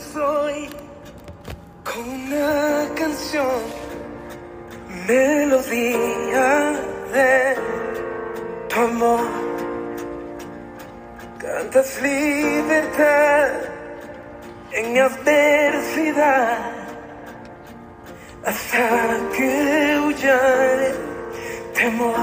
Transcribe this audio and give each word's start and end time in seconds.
soy 0.00 0.68
con 1.84 2.08
una 2.08 2.88
canción, 2.94 3.62
melodía 5.06 6.72
de 7.12 7.56
tu 8.68 8.80
amor. 8.80 9.28
Cantas 11.38 12.00
libertad 12.02 13.48
en 14.72 14.98
adversidad 14.98 16.58
hasta 18.44 18.86
que 19.36 20.00
huya 20.04 20.38
el 20.72 20.94
temor. 21.74 22.14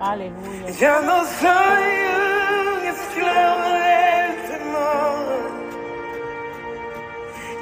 Aleluya. 0.00 0.70
Ya 0.78 1.00
no 1.00 1.24
soy 1.40 1.84
un 2.74 2.86
esclavo. 2.86 3.77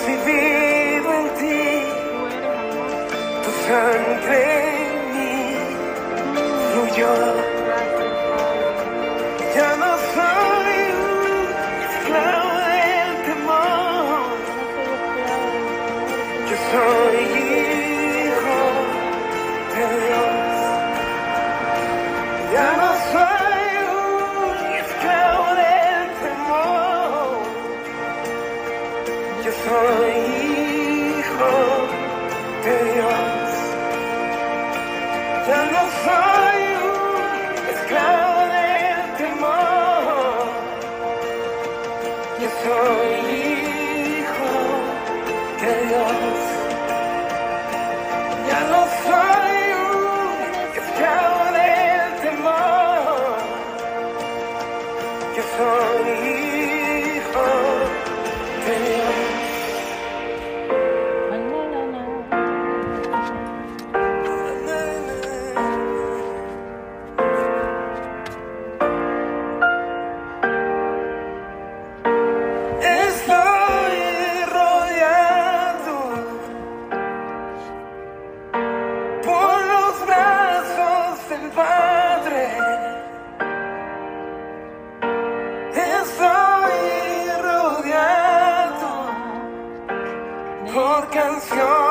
recibido 0.00 1.12
en 1.14 1.28
ti, 1.38 1.82
tu 3.44 3.50
sangre 3.66 4.40
en 4.86 4.94
mí 5.14 5.56
fluyó. 6.72 7.49
canción. 91.10 91.89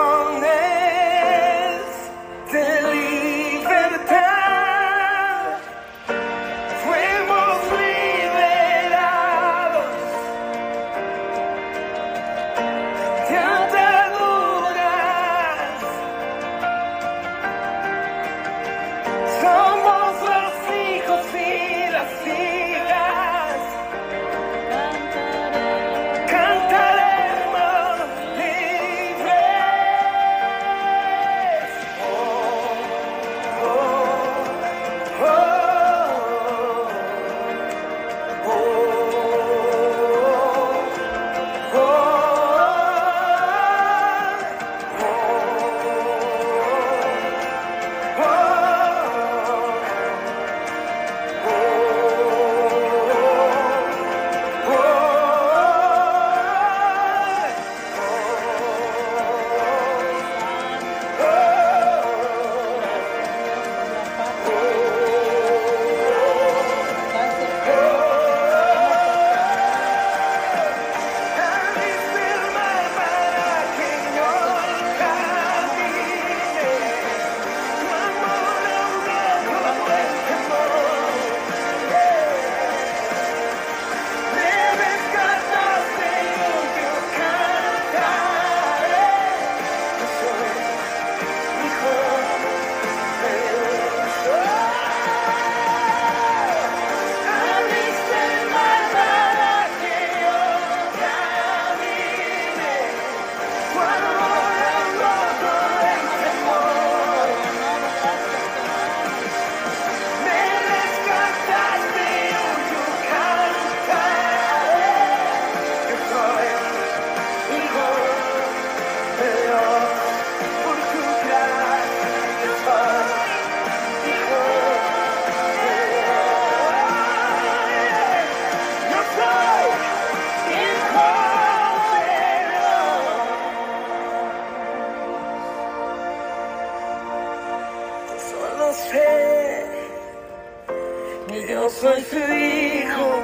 que 141.30 141.48
yo 141.48 141.70
soy 141.70 142.02
su 142.02 142.18
hijo 142.18 143.24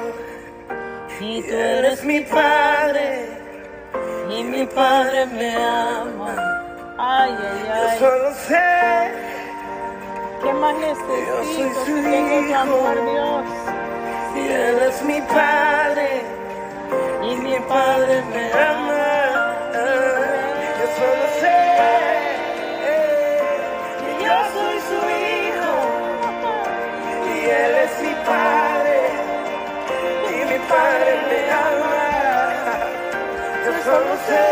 y 1.20 1.42
tú 1.42 1.54
eres 1.54 2.04
mi 2.04 2.20
padre 2.20 3.28
y 4.30 4.44
mi 4.44 4.66
padre 4.66 5.26
me 5.26 5.56
ama. 5.56 6.36
Ay, 6.98 7.36
ay, 7.38 7.70
ay. 7.72 7.98
Yo 8.00 8.06
solo 8.06 8.34
sé 8.46 9.10
que 10.42 10.52
más 10.52 10.74
necesito 10.74 11.16
yo 11.26 11.44
soy 11.54 11.70
su 11.84 11.94
que 11.94 12.02
tengo 12.02 12.46
que 12.46 12.54
amar 12.54 12.96
Dios. 13.10 13.44
Y 14.36 14.48
él 14.48 14.78
es 14.88 15.02
mi 15.02 15.20
padre 15.22 16.22
y 17.22 17.36
mi 17.36 17.58
padre 17.60 18.22
me 18.32 18.52
ama. 18.52 18.85
Y 30.76 30.78
mi 30.78 30.82
Padre 30.82 31.12
me 31.28 31.40
ama. 31.50 31.96
Yo 33.64 33.72
solo 33.84 34.12
sé 34.26 34.46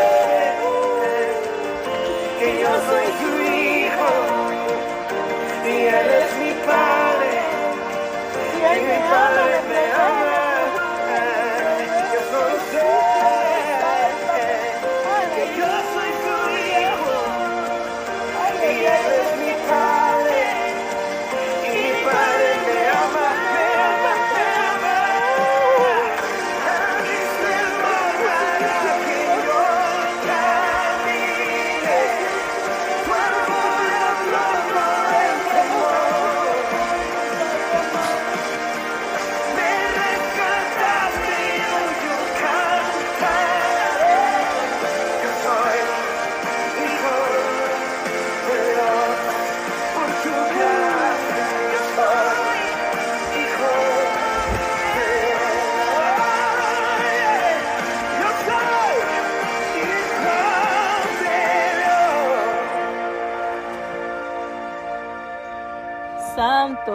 que 2.38 2.48
yo 2.60 2.72
soy 2.88 3.06
su 3.20 3.30
hijo 3.42 4.10
y 5.64 5.74
Él 5.86 6.08
es 6.22 6.30
mi 6.42 6.52
Padre 6.66 7.32
y 8.52 8.80
mi 8.80 8.98
Padre 9.10 9.43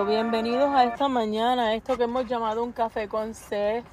Bienvenidos 0.07 0.69
a 0.73 0.85
esta 0.85 1.09
mañana, 1.09 1.67
a 1.67 1.73
esto 1.73 1.97
que 1.97 2.03
hemos 2.03 2.25
llamado 2.25 2.63
un 2.63 2.71
café 2.71 3.09
con 3.09 3.33
sed. 3.33 3.83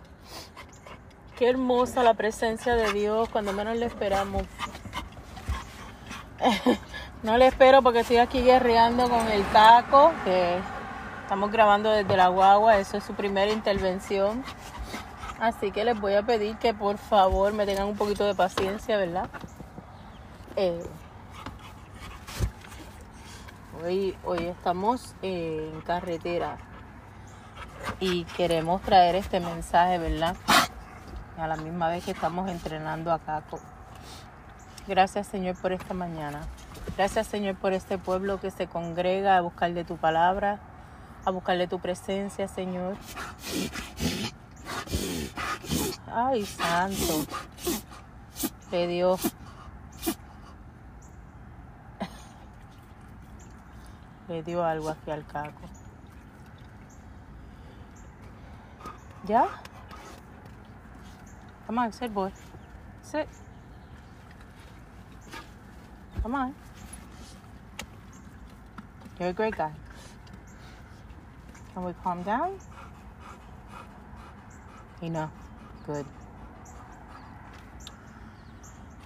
Qué 1.36 1.48
hermosa 1.48 2.04
la 2.04 2.14
presencia 2.14 2.76
de 2.76 2.92
Dios 2.92 3.28
cuando 3.28 3.52
menos 3.52 3.76
le 3.76 3.86
esperamos. 3.86 4.42
No 7.22 7.38
le 7.38 7.46
espero 7.46 7.82
porque 7.82 8.00
estoy 8.00 8.18
aquí 8.18 8.42
guerreando 8.42 9.08
con 9.08 9.26
el 9.28 9.42
taco, 9.46 10.12
que 10.22 10.58
estamos 11.22 11.50
grabando 11.50 11.90
desde 11.90 12.14
la 12.14 12.28
guagua, 12.28 12.78
eso 12.78 12.98
es 12.98 13.04
su 13.04 13.14
primera 13.14 13.50
intervención. 13.50 14.44
Así 15.40 15.72
que 15.72 15.84
les 15.84 15.98
voy 15.98 16.14
a 16.14 16.22
pedir 16.22 16.56
que 16.58 16.74
por 16.74 16.98
favor 16.98 17.52
me 17.54 17.64
tengan 17.66 17.88
un 17.88 17.96
poquito 17.96 18.24
de 18.26 18.34
paciencia, 18.34 18.98
¿verdad? 18.98 19.28
Eh, 20.56 20.84
Hoy, 23.84 24.16
estamos 24.38 25.14
en 25.20 25.80
carretera 25.82 26.56
y 28.00 28.24
queremos 28.24 28.80
traer 28.80 29.16
este 29.16 29.38
mensaje, 29.38 29.98
¿verdad? 29.98 30.34
A 31.36 31.46
la 31.46 31.56
misma 31.56 31.90
vez 31.90 32.04
que 32.04 32.12
estamos 32.12 32.48
entrenando 32.48 33.12
a 33.12 33.18
Caco. 33.18 33.60
Gracias 34.88 35.26
Señor 35.26 35.56
por 35.56 35.72
esta 35.72 35.92
mañana. 35.92 36.40
Gracias 36.96 37.26
Señor 37.26 37.56
por 37.56 37.74
este 37.74 37.98
pueblo 37.98 38.40
que 38.40 38.50
se 38.50 38.66
congrega 38.66 39.36
a 39.36 39.42
buscar 39.42 39.74
de 39.74 39.84
tu 39.84 39.96
palabra, 39.98 40.58
a 41.24 41.30
buscar 41.30 41.58
de 41.58 41.68
tu 41.68 41.78
presencia, 41.78 42.48
Señor. 42.48 42.96
Ay, 46.06 46.46
santo. 46.46 47.26
De 48.70 48.86
Dios. 48.86 49.20
Le 54.28 54.42
dio 54.42 54.64
algo 54.64 54.90
aquí 54.90 55.10
al 55.10 55.24
caco. 55.26 55.60
¿Ya? 59.26 59.48
Come 61.66 61.80
on, 61.80 61.92
sit, 61.92 62.12
boy. 62.12 62.30
Sit. 63.02 63.26
Come 66.22 66.34
on. 66.34 66.54
You're 69.18 69.30
a 69.30 69.32
great 69.32 69.56
guy. 69.56 69.72
Can 71.74 71.84
we 71.84 71.92
calm 72.02 72.22
down? 72.22 72.58
No. 75.02 75.30
Good. 75.86 76.06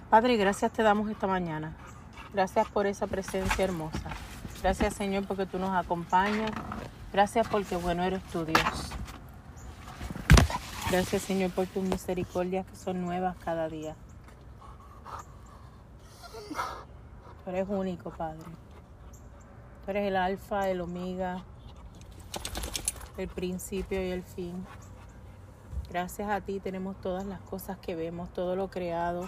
Padre, 0.09 0.35
gracias 0.37 0.71
te 0.71 0.83
damos 0.83 1.09
esta 1.09 1.27
mañana. 1.27 1.73
Gracias 2.33 2.67
por 2.69 2.85
esa 2.85 3.07
presencia 3.07 3.63
hermosa. 3.63 4.10
Gracias 4.61 4.93
Señor 4.93 5.25
porque 5.25 5.45
tú 5.45 5.57
nos 5.57 5.71
acompañas. 5.71 6.51
Gracias 7.11 7.47
porque 7.47 7.75
bueno 7.75 8.03
eres 8.03 8.23
tu 8.25 8.45
Dios. 8.45 8.91
Gracias 10.91 11.23
Señor 11.23 11.51
por 11.51 11.65
tus 11.67 11.83
misericordias 11.83 12.65
que 12.65 12.75
son 12.75 13.01
nuevas 13.01 13.35
cada 13.43 13.67
día. 13.69 13.95
Tú 17.43 17.49
eres 17.49 17.67
único, 17.69 18.11
Padre. 18.11 18.43
Tú 19.83 19.91
eres 19.91 20.07
el 20.07 20.15
alfa, 20.15 20.69
el 20.69 20.81
omega, 20.81 21.43
el 23.17 23.27
principio 23.27 24.05
y 24.05 24.11
el 24.11 24.21
fin. 24.23 24.65
Gracias 25.89 26.29
a 26.29 26.39
ti 26.41 26.59
tenemos 26.59 27.01
todas 27.01 27.25
las 27.25 27.41
cosas 27.41 27.77
que 27.79 27.95
vemos, 27.95 28.31
todo 28.31 28.55
lo 28.55 28.69
creado. 28.69 29.27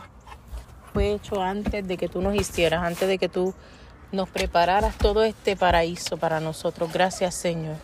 Fue 0.94 1.14
hecho 1.14 1.42
antes 1.42 1.88
de 1.88 1.98
que 1.98 2.08
tú 2.08 2.22
nos 2.22 2.36
hicieras, 2.36 2.84
antes 2.84 3.08
de 3.08 3.18
que 3.18 3.30
tú 3.30 3.56
nos 4.14 4.30
prepararas 4.30 4.96
todo 4.98 5.24
este 5.24 5.58
paraíso 5.58 6.18
para 6.18 6.40
nosotros. 6.40 6.94
Gracias, 6.94 7.34
Señor. 7.34 7.76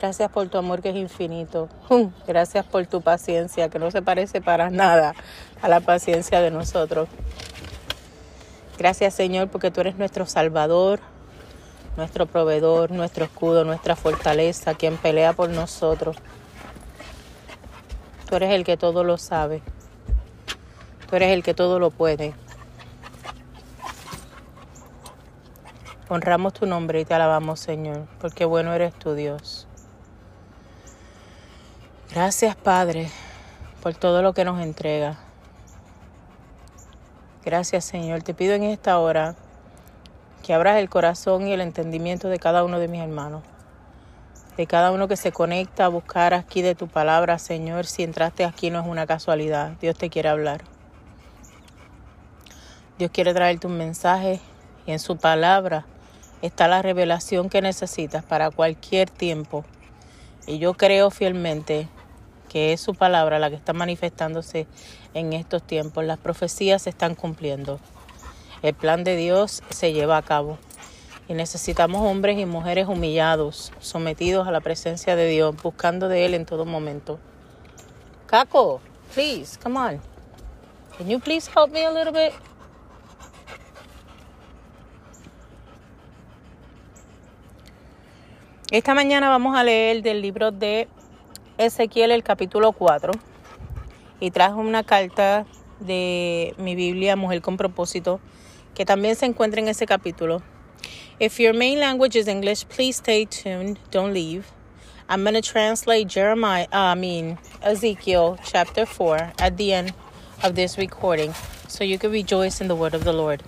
Gracias 0.00 0.30
por 0.32 0.48
tu 0.48 0.58
amor 0.58 0.82
que 0.82 0.90
es 0.90 0.96
infinito. 0.96 1.68
Gracias 2.26 2.64
por 2.66 2.84
tu 2.86 3.02
paciencia 3.02 3.68
que 3.68 3.78
no 3.78 3.92
se 3.92 4.02
parece 4.02 4.40
para 4.40 4.68
nada 4.68 5.14
a 5.60 5.68
la 5.68 5.78
paciencia 5.78 6.40
de 6.40 6.50
nosotros. 6.50 7.08
Gracias 8.78 9.14
Señor 9.14 9.46
porque 9.48 9.70
tú 9.70 9.80
eres 9.80 9.96
nuestro 9.96 10.26
Salvador, 10.26 10.98
nuestro 11.96 12.26
proveedor, 12.26 12.90
nuestro 12.90 13.26
escudo, 13.26 13.62
nuestra 13.64 13.94
fortaleza, 13.94 14.74
quien 14.74 14.96
pelea 14.96 15.34
por 15.34 15.50
nosotros. 15.50 16.16
Tú 18.32 18.36
eres 18.36 18.52
el 18.52 18.64
que 18.64 18.78
todo 18.78 19.04
lo 19.04 19.18
sabe. 19.18 19.60
Tú 21.06 21.16
eres 21.16 21.32
el 21.32 21.42
que 21.42 21.52
todo 21.52 21.78
lo 21.78 21.90
puede. 21.90 22.32
Honramos 26.08 26.54
tu 26.54 26.64
nombre 26.64 26.98
y 26.98 27.04
te 27.04 27.12
alabamos, 27.12 27.60
Señor, 27.60 28.06
porque 28.22 28.46
bueno 28.46 28.72
eres 28.72 28.94
tu 28.94 29.12
Dios. 29.12 29.68
Gracias, 32.10 32.56
Padre, 32.56 33.10
por 33.82 33.96
todo 33.96 34.22
lo 34.22 34.32
que 34.32 34.46
nos 34.46 34.62
entrega. 34.62 35.18
Gracias, 37.44 37.84
Señor. 37.84 38.22
Te 38.22 38.32
pido 38.32 38.54
en 38.54 38.62
esta 38.62 38.98
hora 38.98 39.34
que 40.42 40.54
abras 40.54 40.78
el 40.78 40.88
corazón 40.88 41.48
y 41.48 41.52
el 41.52 41.60
entendimiento 41.60 42.28
de 42.28 42.38
cada 42.38 42.64
uno 42.64 42.78
de 42.78 42.88
mis 42.88 43.02
hermanos, 43.02 43.42
de 44.56 44.66
cada 44.66 44.90
uno 44.92 45.08
que 45.08 45.16
se 45.16 45.32
conecta 45.32 45.86
a 45.86 45.88
buscar 45.88 46.34
aquí 46.34 46.62
de 46.62 46.74
tu 46.74 46.88
palabra, 46.88 47.38
Señor. 47.38 47.86
Si 47.86 48.02
entraste 48.02 48.44
aquí 48.44 48.70
no 48.70 48.80
es 48.80 48.86
una 48.86 49.06
casualidad, 49.06 49.72
Dios 49.80 49.96
te 49.96 50.10
quiere 50.10 50.28
hablar. 50.28 50.62
Dios 52.98 53.10
quiere 53.10 53.32
traerte 53.32 53.66
un 53.66 53.78
mensaje 53.78 54.40
y 54.86 54.92
en 54.92 54.98
su 54.98 55.16
palabra 55.16 55.86
está 56.42 56.68
la 56.68 56.82
revelación 56.82 57.48
que 57.48 57.62
necesitas 57.62 58.24
para 58.24 58.50
cualquier 58.50 59.08
tiempo. 59.08 59.64
Y 60.46 60.58
yo 60.58 60.74
creo 60.74 61.10
fielmente 61.10 61.88
que 62.48 62.72
es 62.74 62.80
su 62.80 62.94
palabra 62.94 63.38
la 63.38 63.48
que 63.48 63.56
está 63.56 63.72
manifestándose 63.72 64.66
en 65.14 65.32
estos 65.32 65.62
tiempos. 65.62 66.04
Las 66.04 66.18
profecías 66.18 66.82
se 66.82 66.90
están 66.90 67.14
cumpliendo. 67.14 67.80
El 68.62 68.74
plan 68.74 69.04
de 69.04 69.16
Dios 69.16 69.62
se 69.70 69.92
lleva 69.92 70.18
a 70.18 70.22
cabo. 70.22 70.58
Y 71.32 71.34
necesitamos 71.34 72.02
hombres 72.02 72.38
y 72.38 72.44
mujeres 72.44 72.88
humillados, 72.88 73.72
sometidos 73.80 74.46
a 74.46 74.50
la 74.50 74.60
presencia 74.60 75.16
de 75.16 75.26
Dios, 75.28 75.56
buscando 75.62 76.08
de 76.08 76.26
Él 76.26 76.34
en 76.34 76.44
todo 76.44 76.66
momento. 76.66 77.18
Caco, 78.26 78.82
please, 79.14 79.58
come 79.58 79.78
on. 79.78 80.00
Can 80.98 81.08
you 81.08 81.18
please 81.18 81.50
help 81.50 81.72
me 81.72 81.86
a 81.86 81.90
little 81.90 82.12
bit? 82.12 82.34
Esta 88.70 88.92
mañana 88.92 89.30
vamos 89.30 89.56
a 89.56 89.64
leer 89.64 90.02
del 90.02 90.20
libro 90.20 90.50
de 90.50 90.86
Ezequiel 91.56 92.10
el 92.10 92.22
capítulo 92.22 92.72
4 92.72 93.10
y 94.20 94.30
trajo 94.32 94.60
una 94.60 94.84
carta 94.84 95.46
de 95.80 96.54
mi 96.58 96.74
Biblia 96.74 97.16
Mujer 97.16 97.40
con 97.40 97.56
propósito 97.56 98.20
que 98.74 98.84
también 98.84 99.16
se 99.16 99.24
encuentra 99.24 99.62
en 99.62 99.68
ese 99.68 99.86
capítulo. 99.86 100.42
If 101.20 101.38
your 101.38 101.52
main 101.52 101.78
language 101.78 102.16
is 102.16 102.26
English, 102.26 102.68
please 102.68 102.96
stay 102.96 103.24
tuned, 103.24 103.78
don't 103.90 104.12
leave. 104.12 104.50
I'm 105.08 105.22
going 105.22 105.34
to 105.34 105.42
translate 105.42 106.08
Jeremiah, 106.08 106.66
uh, 106.72 106.76
I 106.76 106.94
mean 106.94 107.38
Ezekiel 107.62 108.38
chapter 108.44 108.86
4 108.86 109.32
at 109.38 109.56
the 109.56 109.72
end 109.72 109.92
of 110.42 110.54
this 110.54 110.78
recording 110.78 111.34
so 111.68 111.84
you 111.84 111.98
can 111.98 112.10
rejoice 112.10 112.60
in 112.60 112.68
the 112.68 112.74
word 112.74 112.94
of 112.94 113.04
the 113.04 113.12
Lord. 113.12 113.42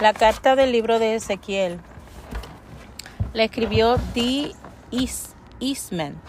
La 0.00 0.12
carta 0.14 0.56
del 0.56 0.72
libro 0.72 0.98
de 0.98 1.14
Ezequiel 1.14 1.78
la 3.34 3.44
escribió 3.44 3.98
D. 4.14 4.54
Eastman 5.60 6.20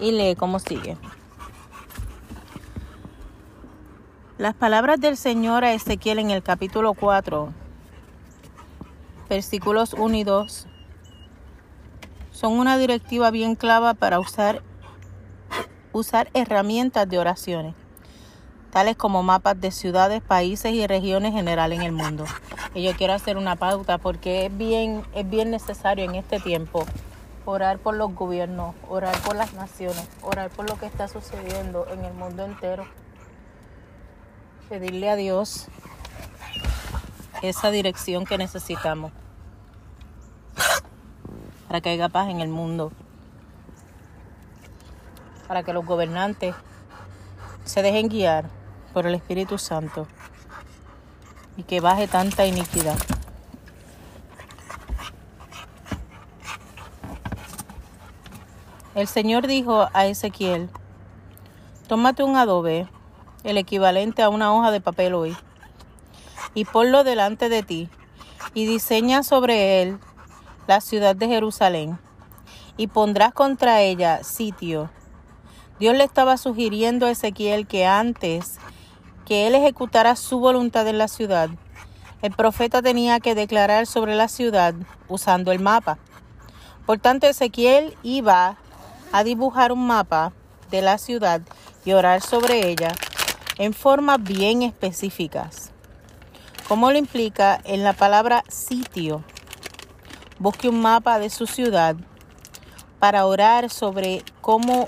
y 0.00 0.10
lee 0.12 0.34
como 0.34 0.58
sigue. 0.58 0.96
Las 4.38 4.54
palabras 4.54 5.00
del 5.00 5.16
Señor 5.16 5.64
a 5.64 5.72
Ezequiel 5.72 6.20
en 6.20 6.30
el 6.30 6.44
capítulo 6.44 6.94
4, 6.94 7.52
versículos 9.28 9.94
1 9.94 10.14
y 10.14 10.22
2, 10.22 10.68
son 12.30 12.52
una 12.52 12.78
directiva 12.78 13.32
bien 13.32 13.56
clava 13.56 13.94
para 13.94 14.20
usar, 14.20 14.62
usar 15.92 16.30
herramientas 16.34 17.08
de 17.08 17.18
oraciones 17.18 17.74
tales 18.70 18.96
como 18.96 19.24
mapas 19.24 19.60
de 19.60 19.72
ciudades, 19.72 20.22
países 20.22 20.72
y 20.72 20.86
regiones 20.86 21.32
general 21.32 21.72
en 21.72 21.82
el 21.82 21.90
mundo. 21.90 22.24
Y 22.74 22.84
yo 22.84 22.94
quiero 22.94 23.14
hacer 23.14 23.36
una 23.36 23.56
pauta 23.56 23.98
porque 23.98 24.46
es 24.46 24.56
bien, 24.56 25.02
es 25.14 25.28
bien 25.28 25.50
necesario 25.50 26.04
en 26.04 26.14
este 26.14 26.38
tiempo 26.38 26.86
orar 27.44 27.78
por 27.78 27.96
los 27.96 28.14
gobiernos, 28.14 28.76
orar 28.88 29.18
por 29.22 29.34
las 29.34 29.54
naciones, 29.54 30.06
orar 30.22 30.50
por 30.50 30.68
lo 30.68 30.78
que 30.78 30.86
está 30.86 31.08
sucediendo 31.08 31.86
en 31.90 32.04
el 32.04 32.12
mundo 32.14 32.44
entero. 32.44 32.86
Pedirle 34.68 35.08
a 35.08 35.16
Dios 35.16 35.68
esa 37.40 37.70
dirección 37.70 38.26
que 38.26 38.36
necesitamos 38.36 39.12
para 41.66 41.80
que 41.80 41.88
haya 41.88 42.10
paz 42.10 42.28
en 42.28 42.40
el 42.40 42.48
mundo, 42.48 42.92
para 45.46 45.62
que 45.62 45.72
los 45.72 45.86
gobernantes 45.86 46.54
se 47.64 47.80
dejen 47.80 48.08
guiar 48.08 48.50
por 48.92 49.06
el 49.06 49.14
Espíritu 49.14 49.56
Santo 49.56 50.06
y 51.56 51.62
que 51.62 51.80
baje 51.80 52.06
tanta 52.06 52.44
iniquidad. 52.44 52.98
El 58.94 59.06
Señor 59.06 59.46
dijo 59.46 59.88
a 59.94 60.06
Ezequiel, 60.06 60.68
tómate 61.86 62.22
un 62.22 62.36
adobe, 62.36 62.88
el 63.44 63.58
equivalente 63.58 64.22
a 64.22 64.28
una 64.28 64.52
hoja 64.52 64.70
de 64.70 64.80
papel 64.80 65.14
hoy, 65.14 65.36
y 66.54 66.64
ponlo 66.64 67.04
delante 67.04 67.48
de 67.48 67.62
ti, 67.62 67.88
y 68.54 68.66
diseña 68.66 69.22
sobre 69.22 69.82
él 69.82 69.98
la 70.66 70.80
ciudad 70.80 71.14
de 71.14 71.28
Jerusalén, 71.28 71.98
y 72.76 72.88
pondrás 72.88 73.32
contra 73.32 73.80
ella 73.80 74.22
sitio. 74.22 74.90
Dios 75.78 75.96
le 75.96 76.04
estaba 76.04 76.36
sugiriendo 76.36 77.06
a 77.06 77.10
Ezequiel 77.10 77.66
que 77.66 77.86
antes 77.86 78.58
que 79.24 79.46
él 79.46 79.54
ejecutara 79.54 80.16
su 80.16 80.40
voluntad 80.40 80.86
en 80.88 80.98
la 80.98 81.08
ciudad, 81.08 81.50
el 82.22 82.32
profeta 82.32 82.82
tenía 82.82 83.20
que 83.20 83.34
declarar 83.34 83.86
sobre 83.86 84.16
la 84.16 84.26
ciudad 84.28 84.74
usando 85.06 85.52
el 85.52 85.60
mapa. 85.60 85.98
Por 86.86 86.98
tanto, 86.98 87.26
Ezequiel 87.26 87.96
iba 88.02 88.56
a 89.12 89.24
dibujar 89.24 89.70
un 89.70 89.86
mapa 89.86 90.32
de 90.70 90.82
la 90.82 90.98
ciudad 90.98 91.42
y 91.84 91.92
orar 91.92 92.20
sobre 92.20 92.68
ella 92.68 92.92
en 93.58 93.74
formas 93.74 94.22
bien 94.22 94.62
específicas, 94.62 95.72
como 96.68 96.90
lo 96.90 96.98
implica 96.98 97.60
en 97.64 97.84
la 97.84 97.92
palabra 97.92 98.44
sitio. 98.48 99.24
Busque 100.38 100.68
un 100.68 100.80
mapa 100.80 101.18
de 101.18 101.28
su 101.28 101.46
ciudad 101.46 101.96
para 103.00 103.26
orar 103.26 103.68
sobre 103.70 104.22
cómo 104.40 104.86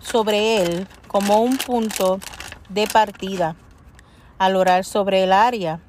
sobre 0.00 0.62
él 0.62 0.88
como 1.06 1.40
un 1.40 1.56
punto 1.56 2.18
de 2.68 2.86
partida. 2.86 3.56
Al 4.38 4.56
orar 4.56 4.84
sobre 4.84 5.22
el 5.22 5.32
área, 5.32 5.80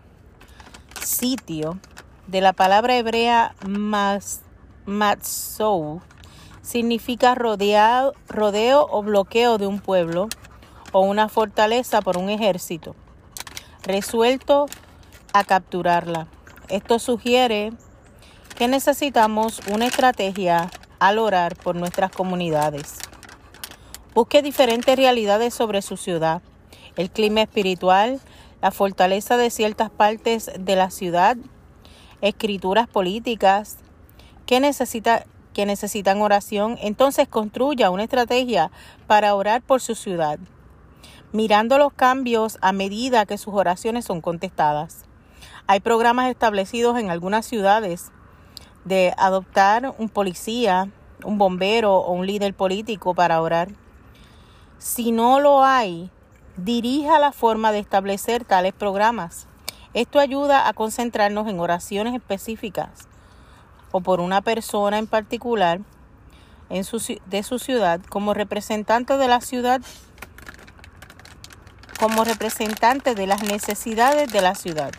sitio, 1.02 1.80
de 2.28 2.40
la 2.40 2.54
palabra 2.54 2.96
hebrea 2.96 3.56
matzou, 4.86 6.02
significa 6.62 7.36
rodeado, 7.36 8.14
rodeo 8.30 8.88
o 8.90 9.02
bloqueo 9.02 9.58
de 9.58 9.68
un 9.68 9.80
pueblo 9.80 10.30
o 10.94 11.02
una 11.02 11.28
fortaleza 11.28 12.02
por 12.02 12.18
un 12.18 12.30
ejército, 12.30 12.96
resuelto 13.84 14.68
a 15.34 15.44
capturarla. 15.44 16.28
Esto 16.70 16.98
sugiere 17.00 17.74
que 18.56 18.70
necesitamos 18.70 19.60
una 19.70 19.88
estrategia 19.88 20.72
al 21.00 21.20
orar 21.20 21.58
por 21.58 21.76
nuestras 21.76 22.12
comunidades. 22.12 23.00
Busque 24.14 24.42
diferentes 24.42 24.96
realidades 24.96 25.54
sobre 25.54 25.82
su 25.82 25.98
ciudad 25.98 26.42
el 26.96 27.10
clima 27.10 27.42
espiritual, 27.42 28.20
la 28.62 28.72
fortaleza 28.72 29.38
de 29.38 29.50
ciertas 29.50 29.90
partes 29.90 30.52
de 30.58 30.76
la 30.76 30.90
ciudad, 30.90 31.38
escrituras 32.22 32.88
políticas 32.88 33.78
que, 34.46 34.60
necesita, 34.60 35.26
que 35.54 35.66
necesitan 35.66 36.22
oración, 36.22 36.78
entonces 36.82 37.28
construya 37.28 37.90
una 37.90 38.04
estrategia 38.04 38.72
para 39.08 39.36
orar 39.36 39.62
por 39.62 39.82
su 39.82 39.96
ciudad, 39.96 40.40
mirando 41.34 41.80
los 41.80 41.92
cambios 41.92 42.60
a 42.62 42.72
medida 42.72 43.26
que 43.26 43.38
sus 43.38 43.56
oraciones 43.56 44.06
son 44.06 44.22
contestadas. 44.22 45.04
Hay 45.66 45.80
programas 45.80 46.30
establecidos 46.30 46.98
en 47.00 47.10
algunas 47.10 47.46
ciudades 47.46 48.12
de 48.86 49.14
adoptar 49.18 49.96
un 49.98 50.10
policía, 50.10 50.90
un 51.26 51.38
bombero 51.40 51.96
o 51.96 52.14
un 52.14 52.28
líder 52.28 52.54
político 52.54 53.16
para 53.16 53.42
orar. 53.42 53.70
Si 54.78 55.12
no 55.12 55.40
lo 55.40 55.64
hay, 55.64 56.12
dirija 56.56 57.18
la 57.18 57.32
forma 57.32 57.72
de 57.72 57.80
establecer 57.80 58.46
tales 58.46 58.74
programas. 58.74 59.48
Esto 59.96 60.20
ayuda 60.20 60.68
a 60.68 60.74
concentrarnos 60.74 61.48
en 61.48 61.60
oraciones 61.60 62.14
específicas 62.14 63.08
o 63.92 64.02
por 64.02 64.20
una 64.20 64.42
persona 64.42 65.00
en 65.00 65.08
particular 65.08 65.82
en 66.70 66.84
su, 66.84 67.20
de 67.26 67.44
su 67.44 67.58
ciudad 67.58 68.02
como 68.10 68.34
representante 68.34 69.18
de 69.18 69.28
la 69.28 69.42
ciudad 69.42 69.82
como 72.04 72.26
representante 72.26 73.16
de 73.16 73.28
las 73.28 73.44
necesidades 73.44 74.30
de 74.30 74.42
la 74.42 74.56
ciudad. 74.56 74.92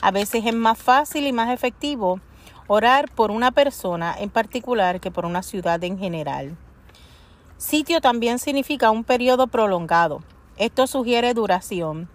A 0.00 0.10
veces 0.10 0.46
es 0.46 0.54
más 0.54 0.78
fácil 0.78 1.26
y 1.26 1.32
más 1.34 1.50
efectivo 1.50 2.20
orar 2.68 3.10
por 3.10 3.30
una 3.30 3.50
persona 3.50 4.16
en 4.18 4.30
particular 4.30 4.98
que 4.98 5.10
por 5.10 5.26
una 5.26 5.42
ciudad 5.42 5.84
en 5.84 5.98
general. 5.98 6.56
Sitio 7.58 8.00
también 8.00 8.38
significa 8.38 8.90
un 8.90 9.04
periodo 9.04 9.46
prolongado. 9.46 10.22
Esto 10.56 10.86
sugiere 10.86 11.34
duración. 11.34 12.08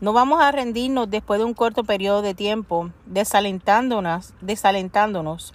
No 0.00 0.12
vamos 0.12 0.40
a 0.40 0.52
rendirnos 0.52 1.10
después 1.10 1.40
de 1.40 1.46
un 1.46 1.54
corto 1.54 1.82
periodo 1.82 2.22
de 2.22 2.34
tiempo, 2.34 2.92
desalentándonos, 3.06 4.34
desalentándonos 4.40 5.52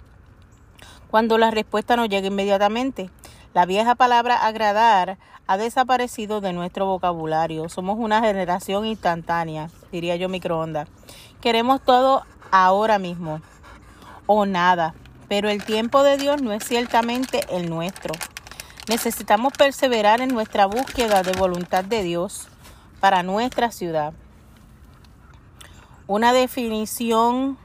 cuando 1.10 1.38
la 1.38 1.50
respuesta 1.50 1.96
no 1.96 2.04
llega 2.04 2.26
inmediatamente. 2.26 3.10
La 3.54 3.66
vieja 3.66 3.94
palabra 3.94 4.46
agradar 4.46 5.18
ha 5.46 5.56
desaparecido 5.58 6.40
de 6.40 6.54
nuestro 6.54 6.86
vocabulario. 6.86 7.68
Somos 7.68 7.98
una 7.98 8.22
generación 8.22 8.86
instantánea, 8.86 9.68
diría 9.90 10.16
yo 10.16 10.30
microondas. 10.30 10.88
Queremos 11.42 11.82
todo 11.82 12.24
ahora 12.50 12.98
mismo 12.98 13.42
o 14.24 14.46
nada, 14.46 14.94
pero 15.28 15.50
el 15.50 15.62
tiempo 15.64 16.02
de 16.02 16.16
Dios 16.16 16.40
no 16.40 16.52
es 16.52 16.64
ciertamente 16.64 17.44
el 17.50 17.68
nuestro. 17.68 18.14
Necesitamos 18.88 19.52
perseverar 19.52 20.22
en 20.22 20.32
nuestra 20.32 20.64
búsqueda 20.64 21.22
de 21.22 21.32
voluntad 21.32 21.84
de 21.84 22.02
Dios 22.02 22.48
para 23.00 23.22
nuestra 23.22 23.70
ciudad. 23.70 24.14
Una 26.06 26.32
definición 26.32 27.58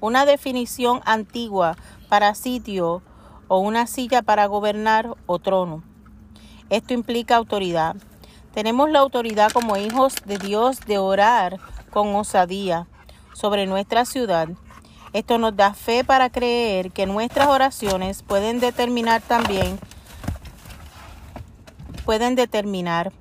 una 0.00 0.26
definición 0.26 1.00
antigua 1.04 1.76
para 2.08 2.34
sitio 2.34 3.02
o 3.48 3.58
una 3.58 3.86
silla 3.86 4.22
para 4.22 4.46
gobernar 4.46 5.14
o 5.26 5.38
trono. 5.38 5.82
Esto 6.70 6.94
implica 6.94 7.36
autoridad. 7.36 7.96
Tenemos 8.54 8.90
la 8.90 9.00
autoridad 9.00 9.50
como 9.52 9.76
hijos 9.76 10.14
de 10.24 10.38
Dios 10.38 10.80
de 10.80 10.98
orar 10.98 11.58
con 11.90 12.14
osadía 12.14 12.86
sobre 13.32 13.66
nuestra 13.66 14.04
ciudad. 14.04 14.48
Esto 15.12 15.38
nos 15.38 15.56
da 15.56 15.74
fe 15.74 16.04
para 16.04 16.30
creer 16.30 16.90
que 16.90 17.06
nuestras 17.06 17.48
oraciones 17.48 18.22
pueden 18.22 18.60
determinar 18.60 19.20
también 19.22 19.78
pueden 22.02 22.34
determinar. 22.34 23.12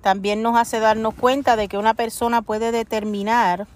También 0.00 0.42
nos 0.42 0.56
hace 0.56 0.78
darnos 0.78 1.14
cuenta 1.14 1.56
de 1.56 1.68
que 1.68 1.78
una 1.78 1.94
persona 1.94 2.42
puede 2.42 2.70
determinar. 2.70 3.66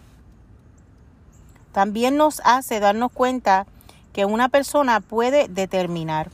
También 1.73 2.17
nos 2.17 2.41
hace 2.45 2.81
darnos 2.81 3.11
cuenta 3.13 3.67
que 4.12 4.25
una 4.25 4.49
persona 4.49 5.00
puede 5.00 5.49
determinar. 5.49 6.31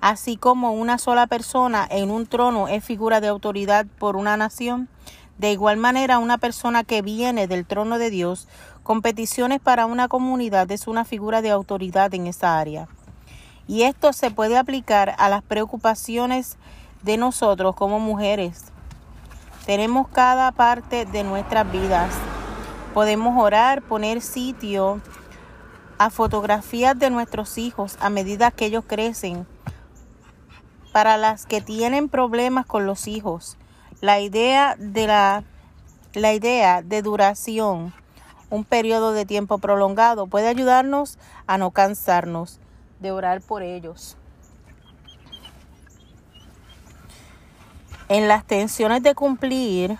Así 0.00 0.36
como 0.36 0.72
una 0.72 0.98
sola 0.98 1.26
persona 1.26 1.86
en 1.90 2.10
un 2.10 2.26
trono 2.26 2.68
es 2.68 2.84
figura 2.84 3.20
de 3.20 3.28
autoridad 3.28 3.86
por 3.98 4.16
una 4.16 4.36
nación, 4.36 4.88
de 5.38 5.52
igual 5.52 5.76
manera 5.76 6.18
una 6.18 6.38
persona 6.38 6.84
que 6.84 7.02
viene 7.02 7.46
del 7.46 7.66
trono 7.66 7.98
de 7.98 8.10
Dios 8.10 8.48
con 8.82 9.02
peticiones 9.02 9.60
para 9.60 9.86
una 9.86 10.08
comunidad 10.08 10.70
es 10.70 10.86
una 10.86 11.04
figura 11.04 11.42
de 11.42 11.50
autoridad 11.50 12.14
en 12.14 12.26
esa 12.26 12.58
área. 12.58 12.88
Y 13.66 13.82
esto 13.82 14.12
se 14.12 14.30
puede 14.30 14.56
aplicar 14.56 15.14
a 15.18 15.28
las 15.28 15.42
preocupaciones 15.42 16.56
de 17.02 17.18
nosotros 17.18 17.74
como 17.76 18.00
mujeres. 18.00 18.64
Tenemos 19.66 20.08
cada 20.08 20.50
parte 20.52 21.04
de 21.04 21.22
nuestras 21.22 21.70
vidas. 21.70 22.14
Podemos 22.94 23.40
orar, 23.40 23.82
poner 23.82 24.22
sitio 24.22 25.02
a 25.98 26.10
fotografías 26.10 26.98
de 26.98 27.10
nuestros 27.10 27.58
hijos 27.58 27.98
a 28.00 28.08
medida 28.08 28.50
que 28.50 28.66
ellos 28.66 28.84
crecen. 28.86 29.46
Para 30.92 31.16
las 31.16 31.44
que 31.44 31.60
tienen 31.60 32.08
problemas 32.08 32.66
con 32.66 32.86
los 32.86 33.08
hijos, 33.08 33.56
la 34.00 34.20
idea 34.20 34.76
de 34.78 35.06
la, 35.06 35.44
la 36.14 36.32
idea 36.32 36.82
de 36.82 37.02
duración, 37.02 37.92
un 38.48 38.64
periodo 38.64 39.12
de 39.12 39.26
tiempo 39.26 39.58
prolongado, 39.58 40.26
puede 40.26 40.48
ayudarnos 40.48 41.18
a 41.46 41.58
no 41.58 41.72
cansarnos 41.72 42.60
de 43.00 43.10
orar 43.10 43.40
por 43.40 43.62
ellos. 43.62 44.16
En 48.08 48.26
las 48.26 48.44
tensiones 48.44 49.02
de 49.02 49.14
cumplir 49.14 49.98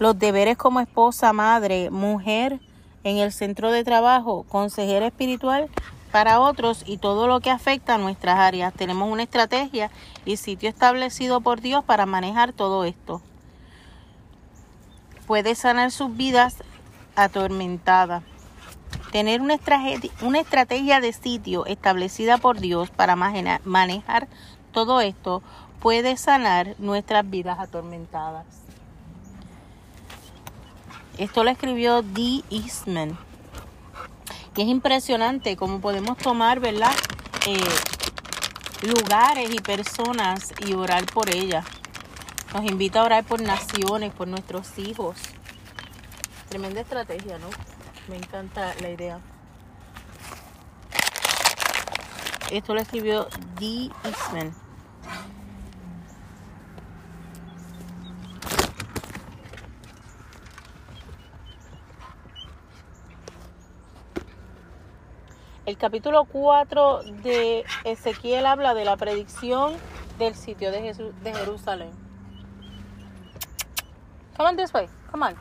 los 0.00 0.18
deberes 0.18 0.56
como 0.56 0.80
esposa, 0.80 1.32
madre, 1.32 1.90
mujer, 1.90 2.58
en 3.04 3.18
el 3.18 3.32
centro 3.32 3.70
de 3.70 3.84
trabajo, 3.84 4.44
consejera 4.48 5.06
espiritual 5.06 5.68
para 6.12 6.40
otros 6.40 6.82
y 6.86 6.98
todo 6.98 7.26
lo 7.26 7.40
que 7.40 7.50
afecta 7.50 7.94
a 7.94 7.98
nuestras 7.98 8.38
áreas. 8.38 8.74
Tenemos 8.74 9.10
una 9.10 9.22
estrategia 9.22 9.90
y 10.24 10.36
sitio 10.36 10.68
establecido 10.68 11.40
por 11.40 11.60
Dios 11.60 11.84
para 11.84 12.06
manejar 12.06 12.52
todo 12.52 12.84
esto. 12.84 13.22
Puede 15.26 15.54
sanar 15.54 15.92
sus 15.92 16.16
vidas 16.16 16.56
atormentadas. 17.14 18.22
Tener 19.12 19.40
una 19.40 19.56
una 20.22 20.40
estrategia 20.40 21.00
de 21.00 21.12
sitio 21.12 21.66
establecida 21.66 22.38
por 22.38 22.60
Dios 22.60 22.90
para 22.90 23.16
manejar 23.16 24.28
todo 24.72 25.00
esto 25.00 25.42
puede 25.80 26.16
sanar 26.16 26.76
nuestras 26.78 27.28
vidas 27.28 27.58
atormentadas. 27.58 28.59
Esto 31.20 31.44
lo 31.44 31.50
escribió 31.50 32.00
Dee 32.00 32.42
Eastman. 32.48 33.18
Y 34.56 34.62
es 34.62 34.68
impresionante 34.68 35.54
cómo 35.54 35.78
podemos 35.78 36.16
tomar, 36.16 36.60
¿verdad? 36.60 36.94
Eh, 37.46 38.88
lugares 38.88 39.50
y 39.50 39.58
personas 39.58 40.54
y 40.66 40.72
orar 40.72 41.04
por 41.04 41.28
ellas. 41.28 41.66
Nos 42.54 42.64
invita 42.64 43.02
a 43.02 43.04
orar 43.04 43.24
por 43.24 43.42
naciones, 43.42 44.14
por 44.14 44.28
nuestros 44.28 44.78
hijos. 44.78 45.18
Tremenda 46.48 46.80
estrategia, 46.80 47.36
¿no? 47.36 47.48
Me 48.08 48.16
encanta 48.16 48.74
la 48.80 48.88
idea. 48.88 49.20
Esto 52.50 52.72
lo 52.72 52.80
escribió 52.80 53.28
Dee 53.58 53.90
Eastman. 54.04 54.54
El 65.70 65.78
capítulo 65.78 66.24
4 66.24 67.02
de 67.22 67.64
Ezequiel 67.84 68.44
habla 68.44 68.74
de 68.74 68.84
la 68.84 68.96
predicción 68.96 69.74
del 70.18 70.34
sitio 70.34 70.72
de, 70.72 70.82
Jesús, 70.82 71.12
de 71.22 71.32
Jerusalén. 71.32 71.92
Come 74.36 74.48
on 74.48 74.56
this 74.56 74.74
way. 74.74 74.88
Come 75.12 75.26
on. 75.26 75.36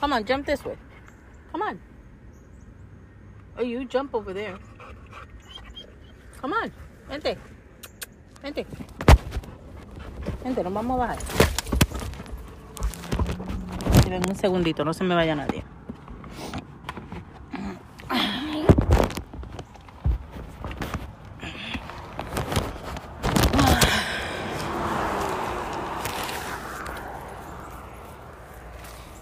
Come 0.00 0.16
on, 0.16 0.24
jump 0.26 0.46
this 0.46 0.64
way. 0.64 0.74
Come 1.52 1.62
on. 1.62 1.80
Oh, 3.56 3.62
you 3.62 3.84
jump 3.84 4.12
over 4.16 4.34
there. 4.34 4.58
Come 6.40 6.52
on. 6.52 6.72
Vente. 7.08 7.38
Vente. 8.42 8.66
Vente, 10.42 10.64
nos 10.64 10.72
vamos 10.72 10.96
a 10.96 11.06
bajar. 11.06 11.18
Ven 14.08 14.28
un 14.28 14.34
segundito, 14.34 14.84
no 14.84 14.92
se 14.92 15.04
me 15.04 15.14
vaya 15.14 15.36
nadie. 15.36 15.62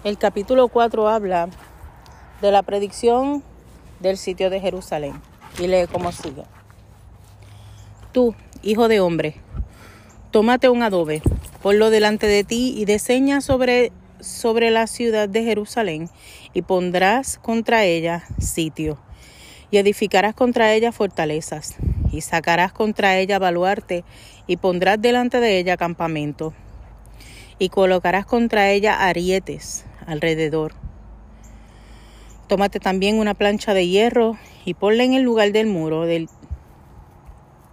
El 0.09 0.17
capítulo 0.17 0.69
4 0.69 1.07
habla 1.07 1.49
de 2.41 2.51
la 2.51 2.63
predicción 2.63 3.43
del 3.99 4.17
sitio 4.17 4.49
de 4.49 4.59
Jerusalén. 4.59 5.21
Y 5.59 5.67
lee 5.67 5.85
como 5.85 6.11
sigue. 6.11 6.45
Tú, 8.11 8.33
hijo 8.63 8.87
de 8.87 9.01
hombre, 9.01 9.35
tómate 10.31 10.67
un 10.67 10.81
adobe, 10.81 11.21
ponlo 11.61 11.91
delante 11.91 12.25
de 12.25 12.43
ti 12.43 12.73
y 12.75 12.85
diseña 12.85 13.39
sobre, 13.39 13.91
sobre 14.19 14.71
la 14.71 14.87
ciudad 14.87 15.29
de 15.29 15.43
Jerusalén 15.43 16.09
y 16.55 16.63
pondrás 16.63 17.37
contra 17.37 17.83
ella 17.85 18.23
sitio. 18.39 18.97
Y 19.69 19.77
edificarás 19.77 20.33
contra 20.33 20.73
ella 20.73 20.91
fortalezas 20.91 21.75
y 22.11 22.21
sacarás 22.21 22.73
contra 22.73 23.19
ella 23.19 23.37
baluarte 23.37 24.03
y 24.47 24.57
pondrás 24.57 24.99
delante 24.99 25.39
de 25.39 25.59
ella 25.59 25.77
campamento. 25.77 26.55
Y 27.59 27.69
colocarás 27.69 28.25
contra 28.25 28.71
ella 28.71 29.05
arietes 29.07 29.85
alrededor. 30.09 30.73
Tómate 32.47 32.79
también 32.79 33.19
una 33.19 33.35
plancha 33.35 33.73
de 33.73 33.87
hierro 33.87 34.37
y 34.65 34.73
ponla 34.73 35.03
en 35.03 35.13
el 35.13 35.21
lugar 35.21 35.51
del 35.51 35.67
muro 35.67 36.05
del, 36.05 36.29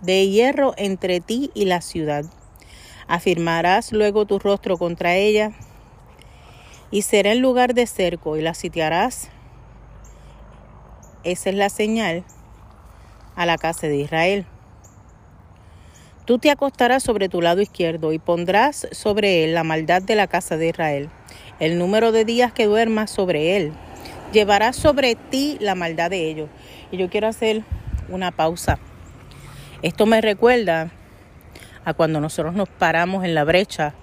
de 0.02 0.28
hierro 0.28 0.74
entre 0.76 1.20
ti 1.20 1.50
y 1.54 1.64
la 1.64 1.80
ciudad. 1.80 2.26
Afirmarás 3.08 3.92
luego 3.92 4.26
tu 4.26 4.38
rostro 4.38 4.76
contra 4.76 5.16
ella 5.16 5.52
y 6.90 7.02
será 7.02 7.32
el 7.32 7.38
lugar 7.38 7.72
de 7.72 7.86
cerco 7.86 8.36
y 8.36 8.42
la 8.42 8.52
sitiarás. 8.52 9.30
Esa 11.24 11.50
es 11.50 11.56
la 11.56 11.70
señal 11.70 12.24
a 13.34 13.46
la 13.46 13.56
casa 13.56 13.88
de 13.88 13.96
Israel. 13.96 14.46
Tú 16.26 16.38
te 16.38 16.50
acostarás 16.50 17.02
sobre 17.02 17.28
tu 17.28 17.40
lado 17.40 17.62
izquierdo 17.62 18.12
y 18.12 18.18
pondrás 18.18 18.88
sobre 18.90 19.44
él 19.44 19.54
la 19.54 19.64
maldad 19.64 20.02
de 20.02 20.16
la 20.16 20.26
casa 20.26 20.56
de 20.56 20.68
Israel 20.68 21.08
el 21.60 21.78
número 21.78 22.12
de 22.12 22.24
días 22.24 22.52
que 22.52 22.66
duermas 22.66 23.10
sobre 23.10 23.56
él. 23.56 23.72
Llevará 24.32 24.72
sobre 24.72 25.14
ti 25.14 25.56
la 25.60 25.74
maldad 25.74 26.10
de 26.10 26.28
ellos. 26.28 26.50
Y 26.90 26.96
yo 26.96 27.08
quiero 27.08 27.28
hacer 27.28 27.62
una 28.08 28.30
pausa. 28.30 28.78
Esto 29.82 30.06
me 30.06 30.20
recuerda 30.20 30.90
a 31.84 31.94
cuando 31.94 32.20
nosotros 32.20 32.54
nos 32.54 32.68
paramos 32.68 33.24
en 33.24 33.34
la 33.34 33.44
brecha 33.44 33.94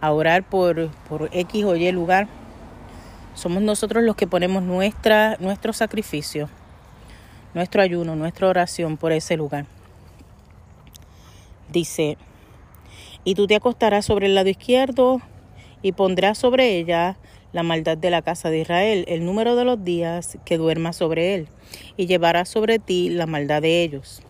a 0.00 0.12
orar 0.12 0.42
por, 0.48 0.90
por 1.08 1.28
X 1.32 1.64
o 1.64 1.76
Y 1.76 1.90
lugar. 1.92 2.28
Somos 3.34 3.62
nosotros 3.62 4.02
los 4.02 4.16
que 4.16 4.26
ponemos 4.26 4.62
nuestra, 4.62 5.36
nuestro 5.40 5.72
sacrificio, 5.72 6.48
nuestro 7.54 7.82
ayuno, 7.82 8.16
nuestra 8.16 8.48
oración 8.48 8.96
por 8.96 9.12
ese 9.12 9.36
lugar. 9.36 9.66
Dice, 11.68 12.16
y 13.24 13.34
tú 13.34 13.46
te 13.46 13.56
acostarás 13.56 14.06
sobre 14.06 14.26
el 14.26 14.34
lado 14.34 14.48
izquierdo 14.48 15.20
y 15.86 15.92
pondrás 15.92 16.36
sobre 16.38 16.78
ella 16.78 17.16
la 17.52 17.62
maldad 17.62 17.96
de 17.96 18.10
la 18.10 18.20
casa 18.20 18.50
de 18.50 18.58
Israel, 18.58 19.04
el 19.06 19.24
número 19.24 19.54
de 19.54 19.64
los 19.64 19.84
días 19.84 20.36
que 20.44 20.58
duerma 20.58 20.92
sobre 20.92 21.36
él, 21.36 21.46
y 21.96 22.06
llevará 22.06 22.44
sobre 22.44 22.80
ti 22.80 23.08
la 23.08 23.26
maldad 23.26 23.62
de 23.62 23.84
ellos. 23.84 24.20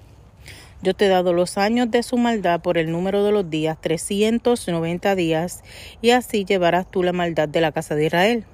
Yo 0.83 0.93
te 0.93 1.07
he 1.07 1.09
dado 1.09 1.33
los 1.33 1.57
años 1.57 1.91
de 1.91 2.03
su 2.03 2.19
maldad 2.19 2.61
por 2.61 2.77
el 2.77 2.93
número 2.93 3.25
de 3.25 3.33
los 3.33 3.49
días, 3.49 3.81
trescientos 3.81 4.69
noventa 4.69 5.15
días, 5.15 5.63
y 6.03 6.11
así 6.11 6.45
llevarás 6.45 6.91
tú 6.91 7.03
la 7.03 7.15
maldad 7.15 7.49
de 7.49 7.63
la 7.63 7.73
casa 7.73 7.95
de 7.95 8.05
Israel. 8.05 8.45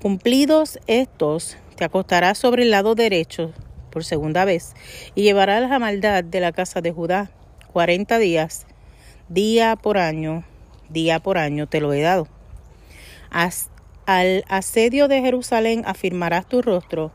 Cumplidos 0.00 0.78
estos, 0.86 1.58
te 1.74 1.84
acostarás 1.84 2.38
sobre 2.38 2.62
el 2.62 2.70
lado 2.70 2.94
derecho 2.94 3.52
por 3.90 4.04
segunda 4.04 4.46
vez, 4.46 4.72
y 5.14 5.20
llevarás 5.20 5.68
la 5.68 5.78
maldad 5.78 6.24
de 6.24 6.40
la 6.40 6.52
casa 6.52 6.80
de 6.80 6.92
Judá, 6.92 7.30
cuarenta 7.74 8.18
días 8.18 8.66
día 9.28 9.76
por 9.76 9.98
año, 9.98 10.44
día 10.88 11.20
por 11.20 11.38
año 11.38 11.66
te 11.66 11.80
lo 11.80 11.92
he 11.92 12.00
dado. 12.00 12.28
al 14.06 14.44
asedio 14.48 15.08
de 15.08 15.20
Jerusalén 15.20 15.82
afirmarás 15.84 16.46
tu 16.46 16.62
rostro 16.62 17.10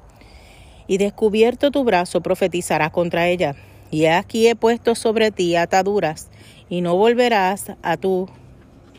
y 0.88 0.98
descubierto 0.98 1.72
tu 1.72 1.84
brazo 1.84 2.22
profetizarás 2.22 2.92
contra 2.92 3.28
ella. 3.28 3.56
Y 3.92 4.06
aquí 4.06 4.48
he 4.48 4.56
puesto 4.56 4.96
sobre 4.96 5.32
ti 5.32 5.56
ataduras 5.56 6.30
y 6.70 6.82
no 6.82 6.96
volverás 6.96 7.74
a 7.82 7.98
tu 7.98 8.30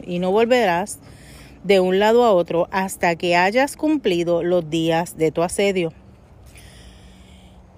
y 0.05 0.19
no 0.19 0.31
volverás 0.31 1.01
de 1.65 1.81
un 1.81 1.99
lado 1.99 2.25
a 2.25 2.33
otro 2.33 2.69
hasta 2.71 3.15
que 3.17 3.37
hayas 3.37 3.77
cumplido 3.77 4.43
los 4.43 4.69
días 4.69 5.17
de 5.17 5.31
tu 5.31 5.43
asedio. 5.43 5.93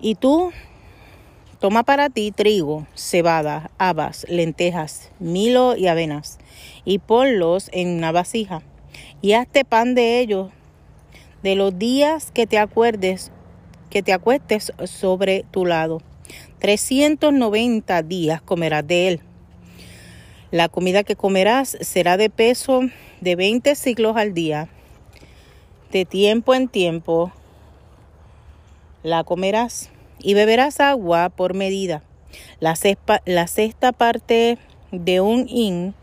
Y 0.00 0.16
tú 0.16 0.52
toma 1.61 1.83
para 1.83 2.11
ti 2.11 2.30
trigo, 2.30 2.87
cebada, 2.94 3.70
habas, 3.78 4.26
lentejas, 4.28 5.11
milo 5.18 5.76
y 5.76 5.87
avenas, 5.87 6.38
y 6.84 6.98
ponlos 6.98 7.70
en 7.72 7.88
una 7.88 8.12
vasija, 8.12 8.62
y 9.22 9.32
hazte 9.32 9.64
pan 9.64 9.94
de 9.94 10.20
ellos 10.20 10.50
de 11.42 11.56
los 11.56 11.78
días 11.78 12.30
que 12.32 12.46
te 12.46 12.58
acuerdes, 12.58 13.30
que 13.90 14.02
te 14.02 14.12
acuestes 14.12 14.72
sobre 14.84 15.44
tu 15.50 15.66
lado. 15.66 16.00
390 16.60 18.02
días 18.02 18.40
comerás 18.40 18.86
de 18.86 19.08
él. 19.08 19.20
La 20.50 20.68
comida 20.68 21.04
que 21.04 21.16
comerás 21.16 21.76
será 21.80 22.16
de 22.16 22.30
peso 22.30 22.80
de 23.20 23.36
20 23.36 23.74
ciclos 23.74 24.16
al 24.16 24.32
día. 24.32 24.68
De 25.92 26.06
tiempo 26.06 26.54
en 26.54 26.68
tiempo 26.68 27.30
la 29.02 29.22
comerás 29.22 29.90
y 30.18 30.32
beberás 30.32 30.80
agua 30.80 31.28
por 31.28 31.52
medida. 31.52 32.02
La, 32.60 32.74
la 33.26 33.46
sexta 33.46 33.92
parte 33.92 34.56
de 34.92 35.20
un 35.20 35.46
hin 35.46 35.94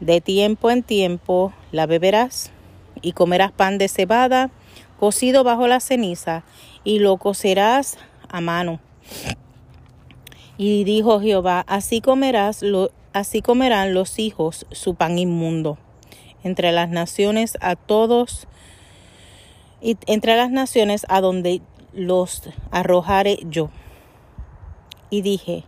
de 0.00 0.20
tiempo 0.20 0.70
en 0.70 0.82
tiempo 0.82 1.52
la 1.72 1.86
beberás 1.86 2.50
y 3.02 3.12
comerás 3.12 3.52
pan 3.52 3.78
de 3.78 3.88
cebada 3.88 4.50
cocido 4.98 5.44
bajo 5.44 5.66
la 5.66 5.80
ceniza 5.80 6.44
y 6.84 6.98
lo 6.98 7.16
cocerás 7.16 7.98
a 8.28 8.40
mano. 8.40 8.80
Y 10.58 10.84
dijo 10.84 11.20
Jehová, 11.20 11.64
así 11.66 12.00
comerás 12.00 12.62
lo, 12.62 12.90
así 13.12 13.42
comerán 13.42 13.94
los 13.94 14.18
hijos 14.18 14.66
su 14.70 14.94
pan 14.94 15.18
inmundo 15.18 15.78
entre 16.42 16.72
las 16.72 16.88
naciones 16.88 17.58
a 17.60 17.76
todos 17.76 18.46
y 19.80 19.96
entre 20.06 20.36
las 20.36 20.50
naciones 20.50 21.04
a 21.08 21.20
donde 21.20 21.60
los 21.92 22.42
arrojaré 22.70 23.38
yo. 23.44 23.70
Y 25.10 25.22
dije, 25.22 25.64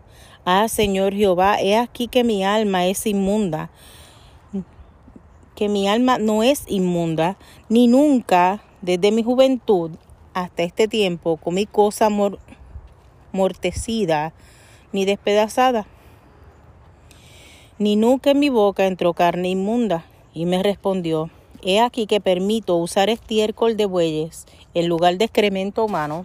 Ah, 0.50 0.66
Señor 0.68 1.12
Jehová, 1.12 1.60
he 1.60 1.76
aquí 1.76 2.08
que 2.08 2.24
mi 2.24 2.42
alma 2.42 2.86
es 2.86 3.04
inmunda, 3.06 3.68
que 5.58 5.68
mi 5.68 5.88
alma 5.88 6.18
no 6.18 6.44
es 6.44 6.62
inmunda, 6.68 7.36
ni 7.68 7.88
nunca 7.88 8.62
desde 8.80 9.10
mi 9.10 9.24
juventud 9.24 9.90
hasta 10.32 10.62
este 10.62 10.86
tiempo 10.86 11.36
comí 11.36 11.66
cosa 11.66 12.08
mortecida 13.32 14.32
ni 14.92 15.04
despedazada, 15.04 15.88
ni 17.76 17.96
nunca 17.96 18.30
en 18.30 18.38
mi 18.38 18.50
boca 18.50 18.86
entró 18.86 19.14
carne 19.14 19.48
inmunda. 19.48 20.06
Y 20.32 20.46
me 20.46 20.62
respondió, 20.62 21.28
He 21.60 21.80
aquí 21.80 22.06
que 22.06 22.20
permito 22.20 22.76
usar 22.76 23.10
estiércol 23.10 23.76
de 23.76 23.86
bueyes 23.86 24.46
en 24.74 24.86
lugar 24.86 25.18
de 25.18 25.24
excremento 25.24 25.84
humano 25.84 26.24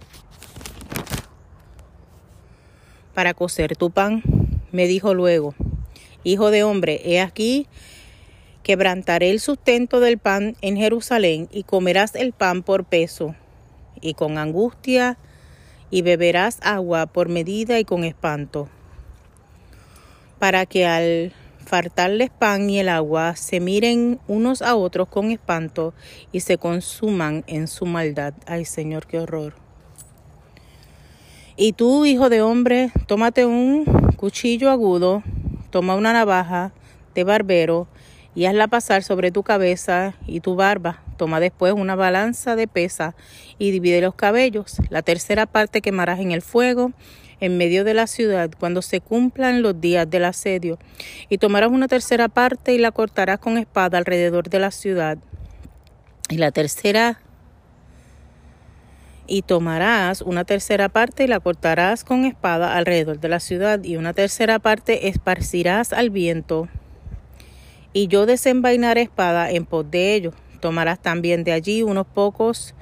para 3.16 3.34
cocer 3.34 3.76
tu 3.78 3.90
pan. 3.90 4.22
Me 4.72 4.86
dijo 4.86 5.16
luego, 5.16 5.56
Hijo 6.24 6.52
de 6.52 6.64
hombre, 6.64 7.02
he 7.04 7.20
aquí 7.20 7.68
quebrantaré 8.64 9.30
el 9.30 9.40
sustento 9.40 10.00
del 10.00 10.18
pan 10.18 10.56
en 10.62 10.78
Jerusalén 10.78 11.50
y 11.52 11.64
comerás 11.64 12.16
el 12.16 12.32
pan 12.32 12.64
por 12.64 12.86
peso 12.86 13.36
y 14.02 14.14
con 14.14 14.38
angustia 14.38 15.18
y 15.92 16.02
beberás 16.02 16.58
agua 16.62 17.06
por 17.06 17.30
medida 17.30 17.78
y 17.80 17.86
con 17.86 18.04
espanto, 18.04 18.68
para 20.40 20.66
que 20.66 20.88
al 20.88 21.34
fartarles 21.66 22.30
pan 22.30 22.70
y 22.70 22.80
el 22.80 22.90
agua, 22.90 23.36
se 23.36 23.60
miren 23.60 24.20
unos 24.28 24.62
a 24.62 24.76
otros 24.76 25.08
con 25.08 25.32
espanto 25.32 25.94
y 26.32 26.42
se 26.42 26.58
consuman 26.58 27.44
en 27.48 27.68
su 27.68 27.86
maldad. 27.86 28.34
Ay 28.46 28.66
Señor, 28.66 29.08
qué 29.08 29.20
horror. 29.20 29.54
Y 31.56 31.74
tú, 31.74 32.06
hijo 32.06 32.30
de 32.30 32.42
hombre, 32.42 32.92
tómate 33.08 33.46
un 33.46 33.86
cuchillo 34.18 34.72
agudo, 34.72 35.22
toma 35.70 35.96
una 35.96 36.12
navaja 36.12 36.74
de 37.14 37.24
barbero 37.24 37.88
y 38.36 38.46
hazla 38.46 38.68
pasar 38.68 39.04
sobre 39.04 39.32
tu 39.32 39.44
cabeza 39.44 40.14
y 40.26 40.40
tu 40.40 40.56
barba. 40.56 41.02
Toma 41.18 41.40
después 41.40 41.74
una 41.74 41.96
balanza 41.96 42.56
de 42.56 42.68
pesa 42.68 43.16
y 43.58 43.72
divide 43.72 44.02
los 44.02 44.16
cabellos. 44.16 44.78
La 44.90 45.02
tercera 45.02 45.46
parte 45.46 45.82
quemarás 45.82 46.20
en 46.20 46.32
el 46.32 46.42
fuego 46.42 46.92
en 47.40 47.58
medio 47.58 47.84
de 47.84 47.94
la 47.94 48.08
ciudad 48.08 48.50
cuando 48.58 48.82
se 48.82 49.02
cumplan 49.02 49.62
los 49.62 49.80
días 49.82 50.10
del 50.10 50.24
asedio, 50.24 50.80
y 51.28 51.40
tomarás 51.40 51.70
una 51.72 51.90
tercera 51.90 52.30
parte 52.30 52.74
y 52.74 52.78
la 52.78 52.92
cortarás 52.92 53.40
con 53.40 53.58
espada 53.58 53.98
alrededor 53.98 54.50
de 54.50 54.60
la 54.60 54.72
ciudad. 54.72 55.18
Y 56.30 56.38
la 56.38 56.52
tercera 56.52 57.20
y 59.28 59.42
tomarás 59.42 60.22
una 60.22 60.46
tercera 60.46 60.90
parte 60.90 61.26
y 61.26 61.28
la 61.28 61.40
cortarás 61.40 62.04
con 62.04 62.26
espada 62.26 62.78
alrededor 62.78 63.20
de 63.20 63.30
la 63.30 63.40
ciudad, 63.42 63.84
y 63.84 63.98
una 63.98 64.14
tercera 64.14 64.60
parte 64.60 65.10
esparcirás 65.10 65.92
al 65.92 66.10
viento. 66.12 66.70
Y 67.94 68.08
yo 68.08 68.26
desenvainaré 68.26 69.04
espada 69.04 69.52
en 69.52 69.66
pos 69.66 69.90
de 69.90 70.16
ellos. 70.16 70.34
Tomarás 70.60 71.00
también 71.00 71.44
de 71.44 71.52
allí 71.52 71.84
unos 71.84 72.08
pocos 72.08 72.74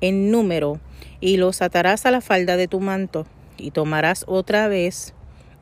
en 0.00 0.30
número, 0.30 0.80
y 1.20 1.36
los 1.36 1.62
atarás 1.62 2.06
a 2.06 2.10
la 2.10 2.20
falda 2.20 2.56
de 2.56 2.68
tu 2.68 2.80
manto 2.80 3.26
y 3.60 3.70
tomarás 3.70 4.24
otra 4.26 4.68
vez 4.68 5.14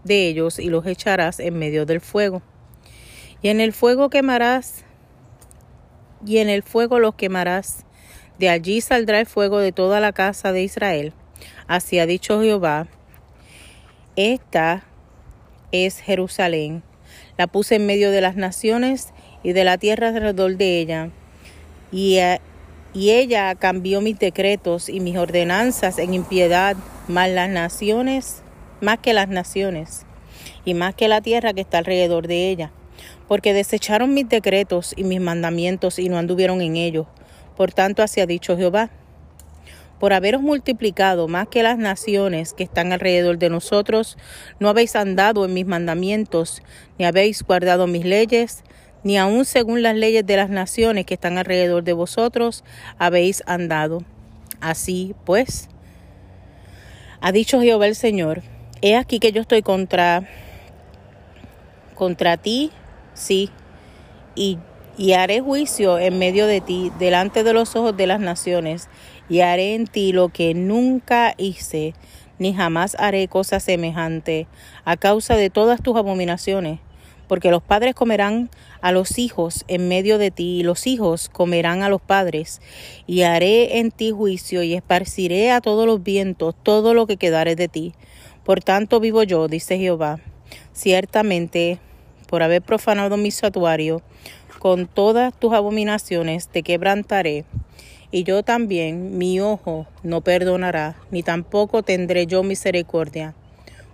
de 0.05 0.29
ellos 0.29 0.59
y 0.59 0.71
los 0.71 0.87
echarás 0.87 1.41
en 1.41 1.59
medio 1.59 1.85
del 1.85 2.01
fuego. 2.01 2.43
Y 3.43 3.49
en 3.49 3.61
el 3.61 3.73
fuego 3.73 4.09
quemarás, 4.09 4.85
y 6.25 6.39
en 6.39 6.49
el 6.49 6.63
fuego 6.63 6.99
los 6.99 7.15
quemarás. 7.15 7.85
De 8.39 8.49
allí 8.49 8.81
saldrá 8.81 9.21
el 9.21 9.27
fuego 9.27 9.59
de 9.59 9.73
toda 9.73 10.01
la 10.01 10.13
casa 10.13 10.53
de 10.53 10.63
Israel. 10.63 11.13
Así 11.67 11.99
ha 11.99 12.07
dicho 12.07 12.41
Jehová. 12.41 12.87
Esta 14.17 14.85
es 15.73 15.99
Jerusalén. 15.99 16.83
La 17.39 17.47
puse 17.47 17.77
en 17.77 17.87
medio 17.87 18.11
de 18.11 18.21
las 18.21 18.37
naciones 18.37 19.15
y 19.43 19.53
de 19.53 19.65
la 19.65 19.79
tierra 19.79 20.09
alrededor 20.09 20.59
de 20.59 20.81
ella. 20.81 21.09
Y, 21.91 22.19
eh, 22.19 22.41
y 22.93 23.11
ella 23.11 23.55
cambió 23.55 24.01
mis 24.01 24.19
decretos 24.19 24.89
y 24.89 25.01
mis 25.01 25.17
ordenanzas 25.17 25.99
en 25.99 26.15
impiedad 26.15 26.77
más 27.07 27.31
las 27.31 27.49
naciones, 27.49 28.43
más 28.81 28.99
que 28.99 29.13
las 29.13 29.29
naciones, 29.29 30.05
y 30.65 30.75
más 30.75 30.95
que 30.95 31.09
la 31.09 31.21
tierra 31.21 31.53
que 31.53 31.61
está 31.61 31.79
alrededor 31.79 32.27
de 32.27 32.51
ella, 32.51 32.73
porque 33.27 33.55
desecharon 33.55 34.15
mis 34.15 34.29
decretos 34.29 34.93
y 34.97 35.05
mis 35.05 35.21
mandamientos 35.21 35.99
y 35.99 36.09
no 36.09 36.19
anduvieron 36.19 36.61
en 36.61 36.77
ellos. 36.77 37.07
Por 37.57 37.73
tanto, 37.73 38.03
así 38.03 38.21
ha 38.21 38.27
dicho 38.27 38.57
Jehová, 38.57 38.91
por 39.99 40.13
haberos 40.13 40.43
multiplicado 40.43 41.29
más 41.29 41.49
que 41.49 41.63
las 41.63 41.79
naciones 41.79 42.53
que 42.53 42.65
están 42.65 42.93
alrededor 42.93 43.39
de 43.39 43.51
nosotros, 43.51 44.17
no 44.61 44.69
habéis 44.69 44.97
andado 44.97 45.45
en 45.45 45.55
mis 45.55 45.67
mandamientos, 45.67 46.63
ni 46.99 47.05
habéis 47.05 47.43
guardado 47.43 47.87
mis 47.87 48.05
leyes, 48.05 48.63
ni 49.03 49.19
aun 49.19 49.45
según 49.45 49.83
las 49.83 49.97
leyes 49.97 50.27
de 50.27 50.37
las 50.37 50.51
naciones 50.51 51.07
que 51.07 51.15
están 51.15 51.39
alrededor 51.39 51.85
de 51.85 51.93
vosotros, 51.93 52.65
habéis 52.99 53.43
andado. 53.47 54.03
Así 54.61 55.15
pues, 55.25 55.69
ha 57.21 57.33
dicho 57.33 57.61
Jehová 57.61 57.87
el 57.87 57.95
Señor, 57.95 58.43
he 58.83 58.97
aquí 58.97 59.19
que 59.19 59.33
yo 59.33 59.41
estoy 59.41 59.63
contra, 59.63 60.29
contra 61.95 62.37
ti, 62.37 62.71
sí, 63.15 63.51
y, 64.35 64.59
y 64.99 65.13
haré 65.13 65.41
juicio 65.41 65.99
en 65.99 66.19
medio 66.19 66.47
de 66.47 66.61
ti, 66.61 66.93
delante 66.99 67.45
de 67.45 67.55
los 67.55 67.75
ojos 67.77 67.97
de 67.97 68.07
las 68.07 68.21
naciones, 68.21 68.89
y 69.31 69.41
haré 69.41 69.75
en 69.75 69.87
ti 69.87 70.13
lo 70.13 70.29
que 70.29 70.53
nunca 70.53 71.35
hice, 71.39 71.95
ni 72.39 72.53
jamás 72.53 72.97
haré 72.99 73.29
cosa 73.29 73.61
semejante, 73.61 74.47
a 74.85 74.99
causa 74.99 75.37
de 75.37 75.49
todas 75.49 75.83
tus 75.83 75.97
abominaciones 75.97 76.81
porque 77.29 77.51
los 77.51 77.63
padres 77.63 77.95
comerán 77.95 78.51
a 78.81 78.91
los 78.91 79.19
hijos 79.19 79.65
en 79.69 79.87
medio 79.87 80.19
de 80.19 80.31
ti, 80.31 80.61
y 80.61 80.63
los 80.63 80.87
hijos 80.87 81.29
comerán 81.29 81.83
a 81.83 81.89
los 81.89 82.01
padres, 82.01 82.61
y 83.07 83.23
haré 83.23 83.79
en 83.79 83.91
ti 83.93 84.11
juicio, 84.11 84.63
y 84.63 84.75
esparciré 84.75 85.53
a 85.53 85.61
todos 85.61 85.87
los 85.87 86.03
vientos 86.03 86.55
todo 86.61 86.95
lo 86.95 87.07
que 87.07 87.19
quedare 87.19 87.55
de 87.55 87.69
ti. 87.69 87.95
Por 88.45 88.61
tanto 88.61 88.99
vivo 88.99 89.23
yo, 89.23 89.47
dice 89.47 89.79
Jehová, 89.79 90.19
ciertamente, 90.73 91.79
por 92.29 92.45
haber 92.45 92.63
profanado 92.63 93.17
mi 93.17 93.33
santuario, 93.33 94.03
con 94.61 94.87
todas 94.87 95.35
tus 95.35 95.53
abominaciones 95.55 96.49
te 96.49 96.63
quebrantaré, 96.63 97.45
y 98.11 98.23
yo 98.25 98.43
también 98.43 99.19
mi 99.19 99.41
ojo 99.41 99.87
no 100.03 100.21
perdonará, 100.21 100.97
ni 101.11 101.23
tampoco 101.23 101.83
tendré 101.83 102.27
yo 102.27 102.43
misericordia. 102.43 103.35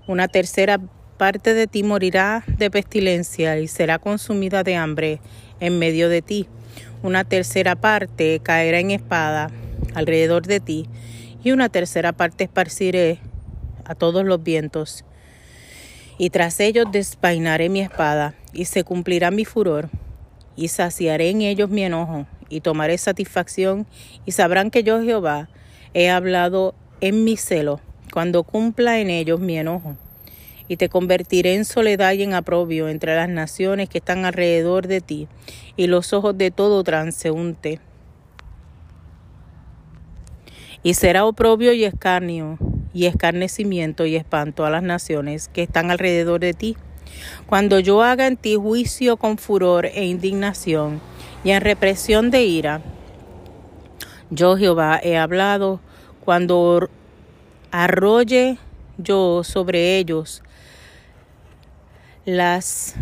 Una 0.07 0.29
tercera 0.29 0.79
parte 1.17 1.55
de 1.55 1.67
ti 1.67 1.83
morirá 1.83 2.45
de 2.47 2.71
pestilencia 2.71 3.59
y 3.59 3.69
será 3.69 3.99
consumida 3.99 4.63
de 4.63 4.77
hambre 4.77 5.21
en 5.61 5.79
medio 5.79 6.09
de 6.09 6.23
ti. 6.23 6.47
Una 7.03 7.25
tercera 7.25 7.77
parte 7.77 8.41
caerá 8.43 8.81
en 8.81 8.91
espada 8.91 9.51
alrededor 9.95 10.47
de 10.47 10.61
ti, 10.61 10.89
y 11.43 11.53
una 11.53 11.69
tercera 11.69 12.13
parte 12.13 12.45
esparciré 12.45 13.19
a 13.85 13.95
todos 13.95 14.25
los 14.25 14.43
vientos. 14.43 15.05
Y 16.17 16.31
tras 16.31 16.61
ellos 16.61 16.87
despainaré 16.93 17.69
mi 17.69 17.81
espada, 17.81 18.35
y 18.53 18.67
se 18.67 18.85
cumplirá 18.85 19.31
mi 19.31 19.45
furor, 19.45 19.91
y 20.57 20.69
saciaré 20.69 21.31
en 21.31 21.43
ellos 21.43 21.71
mi 21.71 21.83
enojo, 21.83 22.27
y 22.49 22.61
tomaré 22.61 22.99
satisfacción, 22.99 23.87
y 24.25 24.33
sabrán 24.33 24.71
que 24.71 24.85
yo 24.85 25.03
Jehová 25.03 25.49
he 25.93 26.11
hablado 26.11 26.75
en 27.01 27.25
mi 27.25 27.37
celo, 27.37 27.81
cuando 28.13 28.45
cumpla 28.45 29.01
en 29.01 29.11
ellos 29.11 29.41
mi 29.41 29.59
enojo. 29.59 29.97
Y 30.69 30.77
te 30.77 30.89
convertiré 30.89 31.55
en 31.55 31.65
soledad 31.65 32.13
y 32.13 32.23
en 32.23 32.33
aprobio 32.33 32.89
entre 32.89 33.17
las 33.17 33.29
naciones 33.29 33.89
que 33.89 33.99
están 33.99 34.25
alrededor 34.25 34.87
de 34.87 35.01
ti, 35.01 35.29
y 35.77 35.89
los 35.89 36.13
ojos 36.13 36.39
de 36.39 36.53
todo 36.53 36.85
transeúnte. 36.85 37.81
Y 40.85 40.95
será 40.95 41.25
oprobio 41.25 41.73
y 41.73 41.85
escarnio, 41.85 42.59
y 42.95 43.07
escarnecimiento 43.07 44.07
y 44.07 44.17
espanto 44.17 44.65
a 44.65 44.71
las 44.71 44.83
naciones 44.83 45.49
que 45.49 45.63
están 45.63 45.91
alrededor 45.91 46.41
de 46.41 46.55
ti. 46.55 46.77
Cuando 47.47 47.81
yo 47.81 48.03
haga 48.03 48.27
en 48.27 48.37
ti 48.37 48.55
juicio 48.55 49.17
con 49.19 49.37
furor 49.37 49.87
e 49.87 50.05
indignación, 50.07 51.01
y 51.43 51.51
en 51.51 51.61
represión 51.61 52.31
de 52.31 52.45
ira, 52.45 52.81
yo 54.31 54.57
Jehová 54.57 54.99
he 55.03 55.19
hablado, 55.19 55.81
cuando 56.25 56.89
arrolle 57.71 58.57
yo 58.97 59.43
sobre 59.45 59.99
ellos 59.99 60.43
las 62.25 62.95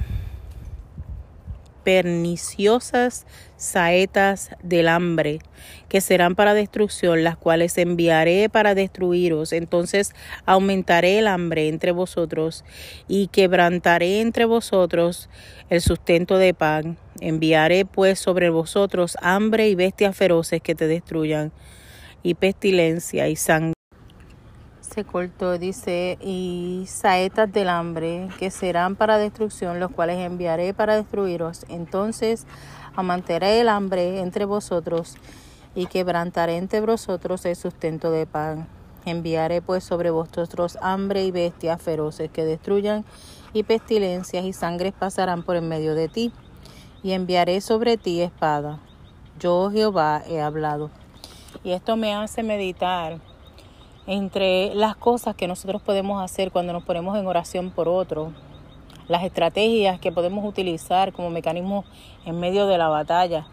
perniciosas 1.84 3.26
saetas 3.62 4.50
del 4.62 4.88
hambre, 4.88 5.38
que 5.88 6.00
serán 6.00 6.34
para 6.34 6.52
destrucción, 6.52 7.22
las 7.22 7.36
cuales 7.36 7.78
enviaré 7.78 8.48
para 8.48 8.74
destruiros. 8.74 9.52
Entonces 9.52 10.14
aumentaré 10.46 11.18
el 11.18 11.28
hambre 11.28 11.68
entre 11.68 11.92
vosotros 11.92 12.64
y 13.06 13.28
quebrantaré 13.28 14.20
entre 14.20 14.46
vosotros 14.46 15.30
el 15.70 15.80
sustento 15.80 16.38
de 16.38 16.54
pan. 16.54 16.98
Enviaré 17.20 17.84
pues 17.84 18.18
sobre 18.18 18.50
vosotros 18.50 19.16
hambre 19.22 19.68
y 19.68 19.76
bestias 19.76 20.16
feroces 20.16 20.60
que 20.60 20.74
te 20.74 20.88
destruyan, 20.88 21.52
y 22.24 22.34
pestilencia 22.34 23.28
y 23.28 23.36
sangre 23.36 23.74
se 24.92 25.04
cortó, 25.04 25.56
dice, 25.56 26.18
y 26.20 26.84
saetas 26.86 27.50
del 27.50 27.70
hambre, 27.70 28.28
que 28.38 28.50
serán 28.50 28.94
para 28.94 29.16
destrucción, 29.16 29.80
los 29.80 29.90
cuales 29.90 30.18
enviaré 30.18 30.74
para 30.74 30.96
destruiros. 30.96 31.64
Entonces 31.70 32.46
amantaré 32.94 33.60
el 33.60 33.68
hambre 33.68 34.20
entre 34.20 34.44
vosotros 34.44 35.16
y 35.74 35.86
quebrantaré 35.86 36.56
entre 36.56 36.80
vosotros 36.80 37.44
el 37.44 37.56
sustento 37.56 38.10
de 38.10 38.26
pan. 38.26 38.68
Enviaré 39.04 39.62
pues 39.62 39.82
sobre 39.84 40.10
vosotros 40.10 40.78
hambre 40.80 41.24
y 41.24 41.30
bestias 41.30 41.80
feroces 41.80 42.30
que 42.30 42.44
destruyan, 42.44 43.04
y 43.52 43.64
pestilencias 43.64 44.44
y 44.44 44.52
sangres 44.52 44.92
pasarán 44.98 45.42
por 45.42 45.56
en 45.56 45.68
medio 45.68 45.94
de 45.94 46.08
ti, 46.08 46.32
y 47.02 47.12
enviaré 47.12 47.60
sobre 47.60 47.96
ti 47.96 48.20
espada. 48.20 48.78
Yo 49.38 49.70
Jehová 49.70 50.22
he 50.26 50.40
hablado. 50.40 50.90
Y 51.64 51.72
esto 51.72 51.96
me 51.96 52.14
hace 52.14 52.42
meditar 52.42 53.18
entre 54.06 54.74
las 54.74 54.96
cosas 54.96 55.34
que 55.34 55.48
nosotros 55.48 55.82
podemos 55.82 56.22
hacer 56.22 56.50
cuando 56.50 56.72
nos 56.72 56.84
ponemos 56.84 57.18
en 57.18 57.26
oración 57.26 57.70
por 57.70 57.88
otro, 57.88 58.32
las 59.12 59.22
estrategias 59.24 60.00
que 60.00 60.10
podemos 60.10 60.44
utilizar 60.44 61.12
como 61.12 61.30
mecanismo 61.30 61.84
en 62.24 62.40
medio 62.40 62.66
de 62.66 62.78
la 62.78 62.88
batalla. 62.88 63.46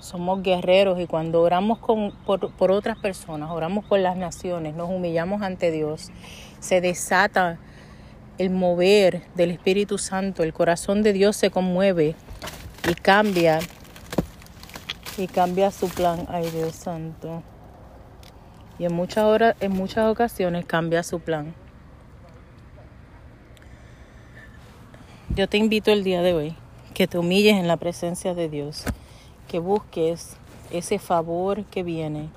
Somos 0.00 0.42
guerreros 0.42 1.00
y 1.00 1.06
cuando 1.06 1.40
oramos 1.40 1.78
con, 1.78 2.12
por, 2.26 2.52
por 2.52 2.70
otras 2.70 2.98
personas, 2.98 3.50
oramos 3.50 3.84
por 3.86 4.00
las 4.00 4.16
naciones, 4.16 4.74
nos 4.74 4.90
humillamos 4.90 5.40
ante 5.40 5.70
Dios, 5.70 6.10
se 6.58 6.82
desata 6.82 7.58
el 8.36 8.50
mover 8.50 9.22
del 9.34 9.52
Espíritu 9.52 9.96
Santo, 9.96 10.42
el 10.42 10.52
corazón 10.52 11.02
de 11.02 11.14
Dios 11.14 11.36
se 11.36 11.50
conmueve 11.50 12.16
y 12.86 12.94
cambia, 12.94 13.60
y 15.16 15.28
cambia 15.28 15.70
su 15.70 15.88
plan. 15.88 16.26
Ay 16.28 16.50
Dios 16.50 16.74
Santo 16.74 17.42
y 18.78 18.84
en 18.84 18.92
muchas, 18.92 19.24
horas, 19.24 19.54
en 19.60 19.72
muchas 19.72 20.10
ocasiones 20.10 20.64
cambia 20.66 21.02
su 21.02 21.20
plan. 21.20 21.54
Yo 25.30 25.48
te 25.48 25.56
invito 25.56 25.90
el 25.90 26.04
día 26.04 26.22
de 26.22 26.32
hoy 26.32 26.54
que 26.92 27.08
te 27.08 27.18
humilles 27.18 27.56
en 27.56 27.66
la 27.66 27.76
presencia 27.76 28.34
de 28.34 28.48
Dios, 28.48 28.84
que 29.48 29.58
busques 29.58 30.36
ese 30.70 31.00
favor 31.00 31.64
que 31.64 31.82
viene 31.82 32.28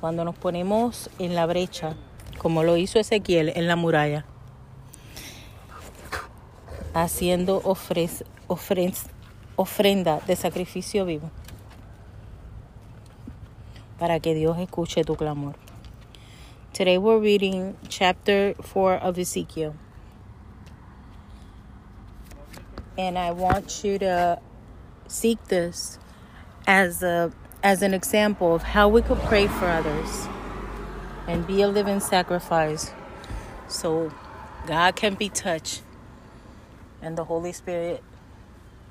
cuando 0.00 0.24
nos 0.24 0.34
ponemos 0.34 1.10
en 1.20 1.36
la 1.36 1.46
brecha, 1.46 1.94
como 2.38 2.64
lo 2.64 2.76
hizo 2.76 2.98
Ezequiel 2.98 3.52
en 3.54 3.68
la 3.68 3.76
muralla, 3.76 4.24
haciendo 6.92 7.62
ofrenda 9.56 10.20
de 10.26 10.34
sacrificio 10.34 11.04
vivo 11.04 11.30
para 13.98 14.18
que 14.18 14.34
Dios 14.34 14.58
escuche 14.58 15.04
tu 15.04 15.14
clamor. 15.14 15.54
Today 16.72 16.98
we're 16.98 17.20
reading 17.20 17.74
chapter 17.88 18.56
4 18.72 19.00
of 19.02 19.18
Ezekiel. 19.18 19.74
And 22.98 23.16
I 23.16 23.30
want 23.30 23.82
you 23.82 23.98
to 24.00 24.38
seek 25.06 25.42
this 25.44 25.98
as 26.66 27.02
a 27.02 27.32
as 27.62 27.80
an 27.82 27.94
example 27.94 28.54
of 28.54 28.62
how 28.62 28.88
we 28.88 29.00
could 29.00 29.18
pray 29.20 29.46
for 29.46 29.66
others 29.66 30.28
and 31.26 31.46
be 31.46 31.62
a 31.62 31.68
living 31.68 32.00
sacrifice 32.00 32.92
so 33.66 34.12
God 34.66 34.94
can 34.94 35.14
be 35.14 35.30
touched 35.30 35.82
and 37.00 37.16
the 37.16 37.24
Holy 37.24 37.52
Spirit 37.52 38.02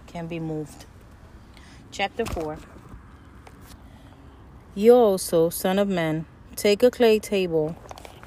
can 0.07 0.27
be 0.27 0.39
moved. 0.39 0.85
Chapter 1.91 2.25
4 2.25 2.57
you 4.77 4.93
also, 4.93 5.49
Son 5.49 5.79
of 5.79 5.87
Man, 5.87 6.27
take 6.55 6.83
a 6.83 6.91
clay 6.91 7.17
table 7.17 7.75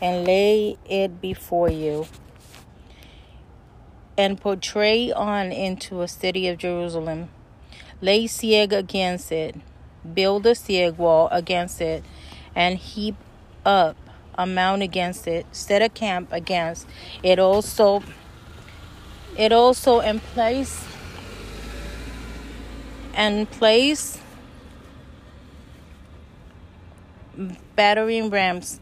and 0.02 0.26
lay 0.26 0.76
it 0.84 1.20
before 1.20 1.70
you, 1.70 2.08
and 4.20 4.38
portray 4.38 5.10
on 5.10 5.50
into 5.50 6.02
a 6.02 6.08
city 6.08 6.46
of 6.46 6.58
Jerusalem. 6.58 7.30
Lay 8.02 8.26
siege 8.26 8.70
against 8.70 9.32
it, 9.32 9.56
build 10.12 10.44
a 10.44 10.54
siege 10.54 10.98
wall 10.98 11.28
against 11.32 11.80
it, 11.80 12.04
and 12.54 12.76
heap 12.76 13.14
up 13.64 13.96
a 14.34 14.46
mound 14.46 14.82
against 14.82 15.26
it, 15.26 15.46
set 15.52 15.80
a 15.80 15.88
camp 15.88 16.28
against 16.32 16.86
it 17.22 17.38
also. 17.38 18.02
It 19.38 19.52
also 19.52 20.00
in 20.00 20.20
place 20.20 20.84
and 23.14 23.50
place 23.50 24.18
battering 27.74 28.28
rams 28.28 28.80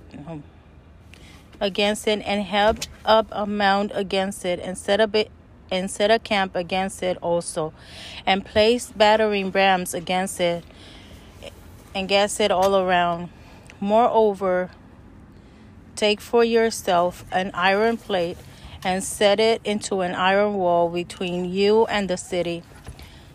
against 1.60 2.06
it 2.06 2.22
and 2.24 2.44
helped 2.44 2.88
up 3.04 3.26
a 3.32 3.46
mound 3.46 3.92
against 3.94 4.44
it 4.44 4.60
and 4.60 4.76
set 4.76 5.00
up 5.00 5.14
it 5.14 5.30
and 5.70 5.90
set 5.90 6.10
a 6.10 6.18
camp 6.18 6.54
against 6.54 7.02
it 7.02 7.18
also 7.20 7.72
and 8.24 8.44
placed 8.44 8.96
battering 8.96 9.50
rams 9.50 9.92
against 9.92 10.40
it 10.40 10.64
and 11.94 12.08
gas 12.08 12.40
it 12.40 12.50
all 12.50 12.76
around. 12.76 13.28
Moreover 13.80 14.70
take 15.96 16.20
for 16.20 16.44
yourself 16.44 17.24
an 17.32 17.50
iron 17.54 17.96
plate 17.96 18.38
and 18.84 19.02
set 19.02 19.40
it 19.40 19.60
into 19.64 20.00
an 20.00 20.14
iron 20.14 20.54
wall 20.54 20.88
between 20.88 21.44
you 21.44 21.84
and 21.86 22.08
the 22.08 22.16
city. 22.16 22.62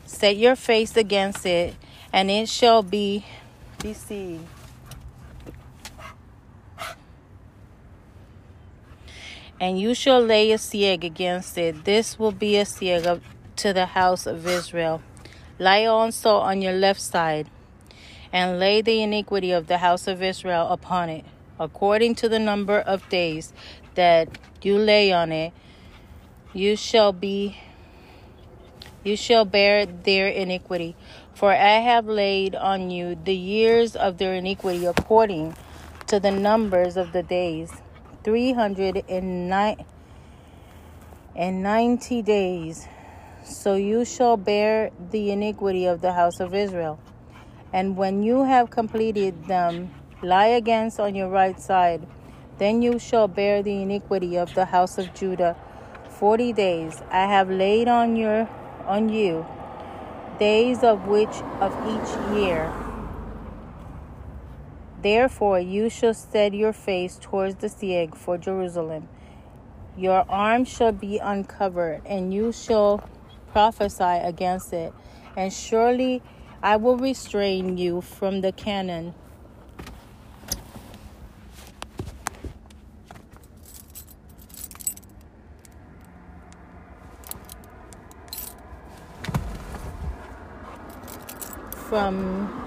Set 0.05 0.37
your 0.37 0.55
face 0.55 0.95
against 0.95 1.45
it 1.45 1.75
and 2.11 2.31
it 2.31 2.47
shall 2.47 2.81
be 2.81 3.25
besieged 3.79 4.52
and 9.63 9.79
you 9.79 9.93
shall 9.93 10.19
lay 10.19 10.51
a 10.51 10.57
siege 10.57 11.05
against 11.05 11.57
it. 11.57 11.85
This 11.85 12.19
will 12.19 12.33
be 12.33 12.57
a 12.57 12.65
siege 12.65 13.07
to 13.55 13.71
the 13.71 13.85
house 13.85 14.25
of 14.27 14.45
Israel. 14.45 15.01
Lie 15.57 15.85
also 15.85 16.35
on 16.35 16.61
your 16.61 16.73
left 16.73 16.99
side, 16.99 17.49
and 18.33 18.59
lay 18.59 18.81
the 18.81 19.01
iniquity 19.01 19.53
of 19.53 19.67
the 19.67 19.77
house 19.77 20.05
of 20.05 20.21
Israel 20.21 20.67
upon 20.67 21.07
it, 21.07 21.23
according 21.57 22.15
to 22.15 22.27
the 22.27 22.39
number 22.39 22.77
of 22.77 23.07
days 23.07 23.53
that 23.95 24.27
you 24.61 24.77
lay 24.77 25.13
on 25.13 25.31
it. 25.31 25.53
You 26.51 26.75
shall 26.75 27.13
be 27.13 27.57
you 29.05 29.15
shall 29.15 29.45
bear 29.45 29.85
their 29.85 30.27
iniquity. 30.27 30.97
For 31.33 31.53
I 31.53 31.79
have 31.79 32.05
laid 32.05 32.53
on 32.53 32.91
you 32.91 33.15
the 33.15 33.33
years 33.33 33.95
of 33.95 34.17
their 34.17 34.33
iniquity 34.33 34.85
according 34.85 35.55
to 36.07 36.19
the 36.19 36.31
numbers 36.31 36.97
of 36.97 37.13
the 37.13 37.23
days. 37.23 37.71
309 38.23 39.85
and 41.35 41.63
ninety 41.63 42.21
days. 42.21 42.87
So 43.43 43.75
you 43.75 44.05
shall 44.05 44.37
bear 44.37 44.91
the 45.11 45.31
iniquity 45.31 45.85
of 45.85 46.01
the 46.01 46.13
house 46.13 46.39
of 46.39 46.53
Israel. 46.53 46.99
And 47.73 47.97
when 47.97 48.23
you 48.23 48.43
have 48.43 48.69
completed 48.69 49.47
them, 49.47 49.93
lie 50.21 50.47
against 50.47 50.99
on 50.99 51.15
your 51.15 51.29
right 51.29 51.59
side. 51.59 52.07
Then 52.59 52.81
you 52.81 52.99
shall 52.99 53.27
bear 53.27 53.63
the 53.63 53.81
iniquity 53.81 54.37
of 54.37 54.53
the 54.53 54.65
house 54.65 54.97
of 54.97 55.13
Judah 55.13 55.55
forty 56.09 56.53
days. 56.53 57.01
I 57.11 57.25
have 57.25 57.49
laid 57.49 57.87
on 57.87 58.15
your 58.15 58.47
on 58.87 59.09
you 59.09 59.45
days 60.39 60.83
of 60.83 61.07
which 61.07 61.35
of 61.59 61.71
each 61.87 62.37
year. 62.37 62.71
Therefore 65.03 65.59
you 65.59 65.89
shall 65.89 66.13
set 66.13 66.53
your 66.53 66.71
face 66.71 67.19
towards 67.21 67.55
the 67.55 67.67
siege 67.67 68.15
for 68.15 68.37
Jerusalem. 68.37 69.09
Your 69.97 70.23
arm 70.29 70.63
shall 70.63 70.93
be 70.93 71.17
uncovered, 71.17 72.01
and 72.05 72.33
you 72.33 72.53
shall 72.53 73.03
prophesy 73.51 74.01
against 74.01 74.71
it. 74.71 74.93
And 75.35 75.51
surely 75.51 76.21
I 76.63 76.77
will 76.77 76.95
restrain 76.95 77.77
you 77.77 77.99
from 77.99 78.39
the 78.39 78.53
cannon. 78.53 79.13
From 91.89 92.62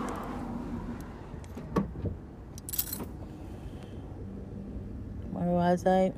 I? 5.84 6.12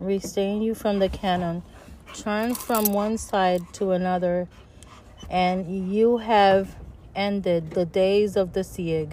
Restrain 0.00 0.60
you 0.60 0.74
from 0.74 0.98
the 0.98 1.08
cannon. 1.08 1.62
Turn 2.12 2.56
from 2.56 2.92
one 2.92 3.16
side 3.16 3.62
to 3.74 3.92
another 3.92 4.48
and 5.30 5.92
you 5.94 6.18
have 6.18 6.76
ended 7.14 7.70
the 7.70 7.86
days 7.86 8.36
of 8.36 8.52
the 8.52 8.64
siege. 8.64 9.12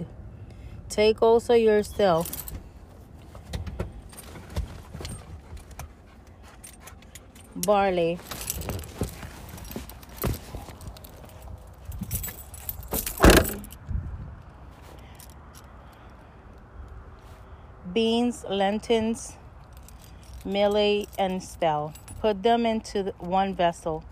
Take 0.88 1.22
also 1.22 1.54
yourself 1.54 2.50
barley, 7.54 8.18
beans, 18.00 18.46
lentils, 18.48 19.34
millet, 20.42 21.06
and 21.18 21.42
spell. 21.42 21.92
Put 22.22 22.42
them 22.42 22.64
into 22.64 23.12
one 23.18 23.54
vessel 23.54 24.04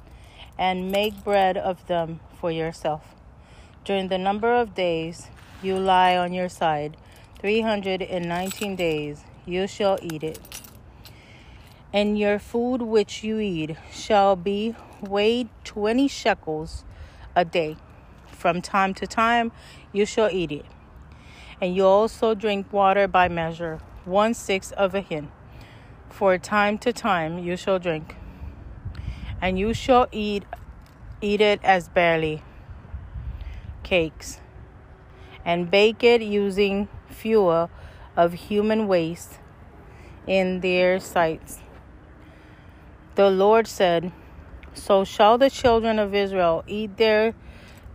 and 0.59 0.92
make 0.92 1.24
bread 1.24 1.57
of 1.57 1.87
them 1.87 2.20
for 2.38 2.51
yourself. 2.51 3.14
During 3.87 4.09
the 4.09 4.18
number 4.18 4.53
of 4.53 4.74
days 4.74 5.29
you 5.62 5.79
lie 5.79 6.18
on 6.18 6.35
your 6.35 6.51
side, 6.51 6.98
319 7.38 8.77
days, 8.77 9.24
you 9.46 9.66
shall 9.66 9.98
eat 10.03 10.22
it. 10.22 10.38
And 11.90 12.18
your 12.18 12.38
food 12.38 12.83
which 12.83 13.24
you 13.24 13.38
eat 13.38 13.74
shall 13.90 14.37
be 14.37 14.74
weighed 15.01 15.48
20 15.64 16.09
shekels 16.09 16.85
a 17.35 17.42
day. 17.42 17.79
From 18.27 18.61
time 18.61 18.92
to 19.01 19.07
time 19.07 19.51
you 19.94 20.05
shall 20.05 20.29
eat 20.31 20.53
it. 20.53 20.66
And 21.61 21.75
you 21.75 21.85
also 21.85 22.35
drink 22.35 22.73
water 22.73 23.09
by 23.09 23.29
measure, 23.29 23.81
one 24.05 24.35
sixth 24.35 24.73
of 24.73 24.94
a 24.94 25.01
hin. 25.01 25.31
For 26.09 26.38
time 26.38 26.79
to 26.79 26.92
time 26.92 27.38
you 27.38 27.57
shall 27.57 27.79
drink 27.79 28.16
and 29.40 29.59
you 29.59 29.73
shall 29.73 30.07
eat 30.12 30.44
eat 31.21 31.40
it 31.40 31.61
as 31.64 31.88
barley 31.88 32.42
cakes 33.83 34.40
and 35.44 35.71
bake 35.71 36.05
it 36.05 36.23
using 36.23 36.88
fuel 37.09 37.71
of 38.16 38.33
human 38.35 38.87
waste 38.87 39.38
in 40.27 40.61
their 40.61 41.01
sights. 41.01 41.61
The 43.14 43.31
Lord 43.31 43.66
said, 43.66 44.12
So 44.75 45.05
shall 45.05 45.38
the 45.38 45.51
children 45.51 45.99
of 45.99 46.14
Israel 46.14 46.62
eat 46.66 46.99
their 46.99 47.35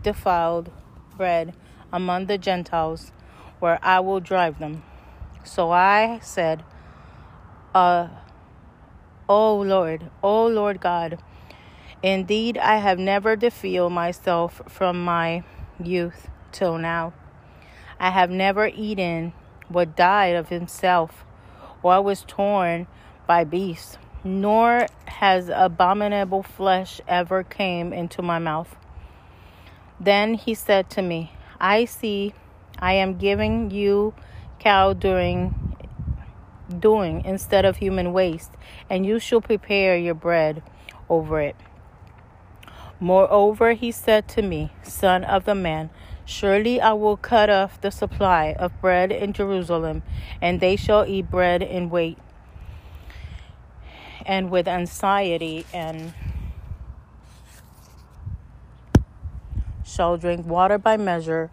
defiled 0.02 0.72
bread 1.16 1.54
among 1.94 2.26
the 2.26 2.38
Gentiles, 2.38 3.12
where 3.64 3.80
I 3.82 4.02
will 4.02 4.20
drive 4.20 4.60
them. 4.60 4.84
So 5.46 5.72
I 5.72 6.20
said, 6.22 6.66
uh, 7.74 8.10
O 9.30 9.56
Lord, 9.56 10.12
O 10.22 10.48
Lord 10.48 10.82
God, 10.82 11.18
Indeed, 12.04 12.58
I 12.58 12.80
have 12.80 13.00
never 13.00 13.38
defiled 13.38 13.94
myself 13.94 14.62
from 14.68 15.06
my 15.06 15.44
youth 15.82 16.28
till 16.52 16.78
now. 16.78 17.14
I 17.98 18.10
have 18.10 18.30
never 18.30 18.68
eaten 18.68 19.32
what 19.70 19.96
died 19.96 20.36
of 20.36 20.50
himself, 20.50 21.24
or 21.82 22.02
was 22.02 22.26
torn 22.28 22.88
by 23.26 23.46
beasts, 23.46 23.98
nor 24.26 24.88
has 25.06 25.48
abominable 25.48 26.44
flesh 26.44 27.00
ever 27.08 27.44
came 27.44 27.94
into 27.94 28.22
my 28.22 28.40
mouth. 28.40 28.76
Then 30.02 30.34
he 30.34 30.54
said 30.54 30.90
to 30.90 31.02
me, 31.02 31.32
I 31.62 31.86
see 31.86 32.34
I 32.84 32.96
am 32.96 33.16
giving 33.16 33.72
you 33.72 34.14
cow 34.60 34.92
during 34.92 35.78
doing 36.68 37.24
instead 37.24 37.64
of 37.64 37.78
human 37.78 38.12
waste, 38.12 38.52
and 38.90 39.06
you 39.06 39.20
shall 39.20 39.40
prepare 39.40 39.96
your 39.96 40.16
bread 40.16 40.62
over 41.08 41.40
it. 41.40 41.56
Moreover, 43.00 43.72
he 43.72 43.90
said 43.90 44.28
to 44.36 44.42
me, 44.42 44.74
Son 44.84 45.24
of 45.24 45.46
the 45.46 45.56
man, 45.56 45.92
surely 46.26 46.82
I 46.82 46.92
will 46.92 47.16
cut 47.16 47.50
off 47.50 47.80
the 47.80 47.90
supply 47.90 48.54
of 48.60 48.82
bread 48.82 49.14
in 49.14 49.32
Jerusalem, 49.32 50.04
and 50.42 50.60
they 50.60 50.76
shall 50.76 51.06
eat 51.06 51.32
bread 51.32 51.62
in 51.62 51.90
weight, 51.90 52.18
and 54.26 54.52
with 54.52 54.68
anxiety, 54.68 55.66
and 55.74 56.14
shall 59.86 60.18
drink 60.18 60.46
water 60.46 60.78
by 60.78 60.98
measure, 60.98 61.50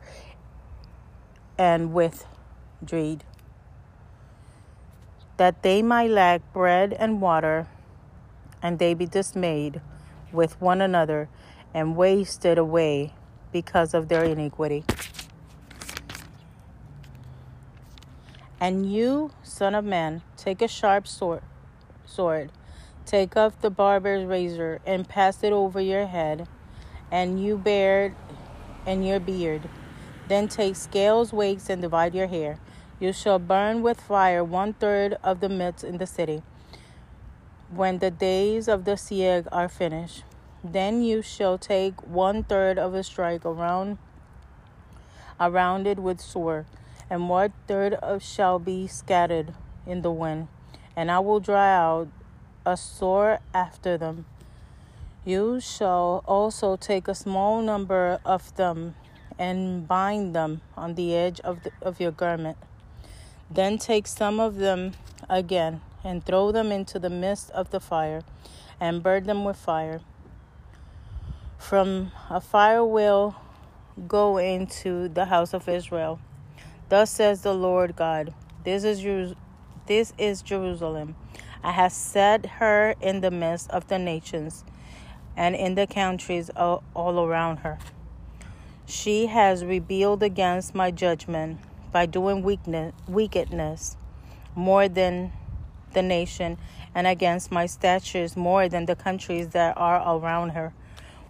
and 1.60 1.92
with 1.92 2.24
dread, 2.82 3.22
that 5.36 5.62
they 5.62 5.82
might 5.82 6.08
lack 6.08 6.40
bread 6.54 6.94
and 6.94 7.20
water, 7.20 7.68
and 8.62 8.78
they 8.78 8.94
be 8.94 9.04
dismayed 9.04 9.78
with 10.32 10.58
one 10.58 10.80
another 10.80 11.28
and 11.74 11.94
wasted 11.96 12.56
away 12.56 13.12
because 13.52 13.92
of 13.92 14.08
their 14.08 14.24
iniquity. 14.24 14.82
And 18.58 18.90
you, 18.90 19.30
son 19.42 19.74
of 19.74 19.84
man, 19.84 20.22
take 20.38 20.62
a 20.62 20.68
sharp 20.68 21.06
sword, 21.06 21.42
sword, 22.06 22.52
take 23.04 23.36
up 23.36 23.60
the 23.60 23.70
barber's 23.70 24.24
razor 24.24 24.80
and 24.86 25.06
pass 25.06 25.44
it 25.44 25.52
over 25.52 25.78
your 25.78 26.06
head, 26.06 26.48
and 27.12 27.42
you 27.44 27.58
beard 27.58 28.14
and 28.86 29.06
your 29.06 29.20
beard. 29.20 29.68
Then 30.30 30.46
take 30.46 30.76
scales, 30.76 31.32
weights, 31.32 31.68
and 31.68 31.82
divide 31.82 32.14
your 32.14 32.28
hair. 32.28 32.60
You 33.00 33.12
shall 33.12 33.40
burn 33.40 33.82
with 33.82 34.00
fire 34.00 34.44
one 34.44 34.74
third 34.74 35.18
of 35.24 35.40
the 35.40 35.48
midst 35.48 35.82
in 35.82 35.98
the 35.98 36.06
city. 36.06 36.44
When 37.74 37.98
the 37.98 38.12
days 38.12 38.68
of 38.68 38.84
the 38.84 38.96
siege 38.96 39.46
are 39.50 39.68
finished, 39.68 40.22
then 40.62 41.02
you 41.02 41.20
shall 41.20 41.58
take 41.58 42.00
one 42.06 42.44
third 42.44 42.78
of 42.78 42.94
a 42.94 43.02
strike 43.02 43.44
around 43.44 43.98
around 45.40 45.88
it 45.88 45.98
with 45.98 46.20
sword, 46.20 46.66
and 47.10 47.28
one 47.28 47.52
third 47.66 47.94
of 47.94 48.22
shall 48.22 48.60
be 48.60 48.86
scattered 48.86 49.52
in 49.84 50.02
the 50.02 50.12
wind, 50.12 50.46
and 50.94 51.10
I 51.10 51.18
will 51.18 51.40
dry 51.40 51.74
out 51.74 52.06
a 52.64 52.76
sore 52.76 53.40
after 53.52 53.98
them. 53.98 54.26
You 55.24 55.58
shall 55.58 56.22
also 56.24 56.76
take 56.76 57.08
a 57.08 57.16
small 57.16 57.60
number 57.62 58.20
of 58.24 58.54
them 58.54 58.94
and 59.40 59.88
bind 59.88 60.36
them 60.36 60.60
on 60.76 60.94
the 60.94 61.16
edge 61.16 61.40
of, 61.40 61.64
the, 61.64 61.72
of 61.82 61.98
your 61.98 62.12
garment. 62.12 62.58
Then 63.50 63.78
take 63.78 64.06
some 64.06 64.38
of 64.38 64.56
them 64.56 64.92
again 65.28 65.80
and 66.04 66.24
throw 66.24 66.52
them 66.52 66.70
into 66.70 66.98
the 66.98 67.10
midst 67.10 67.50
of 67.50 67.70
the 67.70 67.80
fire 67.80 68.22
and 68.78 69.02
burn 69.02 69.24
them 69.24 69.44
with 69.44 69.56
fire 69.56 70.00
from 71.60 72.10
a 72.30 72.40
fire 72.40 72.84
will 72.84 73.36
go 74.08 74.38
into 74.38 75.08
the 75.08 75.26
house 75.26 75.52
of 75.52 75.68
Israel. 75.68 76.18
Thus 76.88 77.10
says 77.10 77.42
the 77.42 77.54
Lord 77.54 77.94
God, 77.94 78.34
this 78.64 78.82
is 78.82 79.34
this 79.86 80.12
is 80.18 80.42
Jerusalem. 80.42 81.16
I 81.62 81.72
have 81.72 81.92
set 81.92 82.46
her 82.46 82.94
in 83.00 83.20
the 83.20 83.30
midst 83.30 83.70
of 83.70 83.88
the 83.88 83.98
nations 83.98 84.64
and 85.36 85.54
in 85.54 85.74
the 85.74 85.86
countries 85.86 86.50
all, 86.56 86.82
all 86.94 87.24
around 87.24 87.58
her. 87.58 87.78
She 88.90 89.26
has 89.26 89.64
rebelled 89.64 90.20
against 90.20 90.74
my 90.74 90.90
judgment 90.90 91.60
by 91.92 92.06
doing 92.06 92.42
weakness, 92.42 92.92
wickedness 93.06 93.96
more 94.56 94.88
than 94.88 95.30
the 95.92 96.02
nation 96.02 96.58
and 96.92 97.06
against 97.06 97.52
my 97.52 97.66
statutes 97.66 98.36
more 98.36 98.68
than 98.68 98.86
the 98.86 98.96
countries 98.96 99.50
that 99.50 99.78
are 99.78 100.02
around 100.16 100.50
her. 100.50 100.72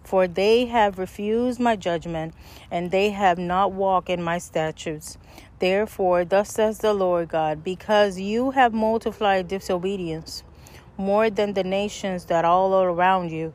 For 0.03 0.27
they 0.27 0.65
have 0.65 0.97
refused 0.97 1.59
my 1.59 1.75
judgment, 1.75 2.33
and 2.71 2.89
they 2.89 3.11
have 3.11 3.37
not 3.37 3.71
walked 3.71 4.09
in 4.09 4.23
my 4.23 4.39
statutes. 4.39 5.19
Therefore, 5.59 6.25
thus 6.25 6.49
says 6.49 6.79
the 6.79 6.93
Lord 6.93 7.29
God, 7.29 7.63
because 7.63 8.19
you 8.19 8.51
have 8.51 8.73
multiplied 8.73 9.47
disobedience 9.47 10.41
more 10.97 11.29
than 11.29 11.53
the 11.53 11.63
nations 11.63 12.25
that 12.25 12.43
all 12.43 12.73
around 12.81 13.29
you, 13.29 13.53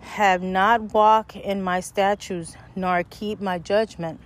have 0.00 0.42
not 0.42 0.94
walked 0.94 1.36
in 1.36 1.62
my 1.62 1.80
statutes, 1.80 2.56
nor 2.74 3.02
keep 3.02 3.40
my 3.40 3.58
judgment, 3.58 4.20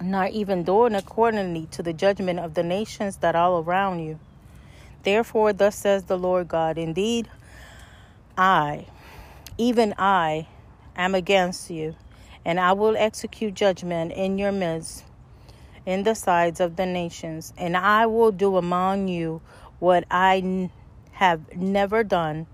nor 0.00 0.26
even 0.26 0.64
doing 0.64 0.94
accordingly 0.94 1.66
to 1.72 1.82
the 1.82 1.92
judgment 1.92 2.38
of 2.38 2.54
the 2.54 2.62
nations 2.62 3.16
that 3.18 3.36
all 3.36 3.62
around 3.62 4.00
you. 4.00 4.18
Therefore, 5.02 5.52
thus 5.52 5.76
says 5.76 6.04
the 6.04 6.18
Lord 6.18 6.48
God, 6.48 6.78
indeed, 6.78 7.28
I, 8.36 8.86
even 9.58 9.94
I, 9.98 10.48
am 10.96 11.14
against 11.14 11.70
you, 11.70 11.96
and 12.44 12.58
I 12.58 12.72
will 12.72 12.96
execute 12.96 13.54
judgment 13.54 14.12
in 14.12 14.38
your 14.38 14.52
midst 14.52 15.04
in 15.84 16.04
the 16.04 16.14
sides 16.14 16.60
of 16.60 16.76
the 16.76 16.86
nations, 16.86 17.52
and 17.56 17.76
I 17.76 18.06
will 18.06 18.32
do 18.32 18.56
among 18.56 19.08
you 19.08 19.42
what 19.78 20.04
I 20.10 20.38
n- 20.38 20.70
have 21.12 21.56
never 21.56 22.04
done, 22.04 22.46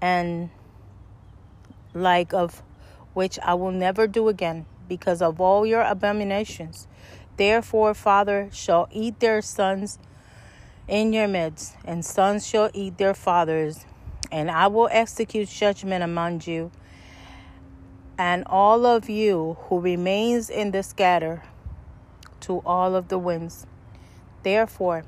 and 0.00 0.50
like 1.96 2.32
of 2.34 2.62
which 3.14 3.38
I 3.42 3.54
will 3.54 3.72
never 3.72 4.06
do 4.06 4.28
again, 4.28 4.66
because 4.88 5.22
of 5.22 5.40
all 5.40 5.64
your 5.64 5.82
abominations. 5.82 6.86
Therefore, 7.36 7.94
father 7.94 8.48
shall 8.52 8.88
eat 8.92 9.20
their 9.20 9.40
sons 9.40 9.98
in 10.86 11.12
your 11.12 11.26
midst, 11.26 11.74
and 11.84 12.04
sons 12.04 12.46
shall 12.46 12.70
eat 12.74 12.98
their 12.98 13.14
fathers, 13.14 13.86
and 14.30 14.50
I 14.50 14.66
will 14.66 14.88
execute 14.92 15.48
judgment 15.48 16.04
among 16.04 16.42
you. 16.44 16.70
And 18.18 18.44
all 18.46 18.86
of 18.86 19.10
you 19.10 19.56
who 19.62 19.80
remains 19.80 20.48
in 20.48 20.70
the 20.70 20.82
scatter 20.82 21.42
to 22.40 22.62
all 22.64 22.94
of 22.94 23.08
the 23.08 23.18
winds. 23.18 23.66
Therefore, 24.42 25.04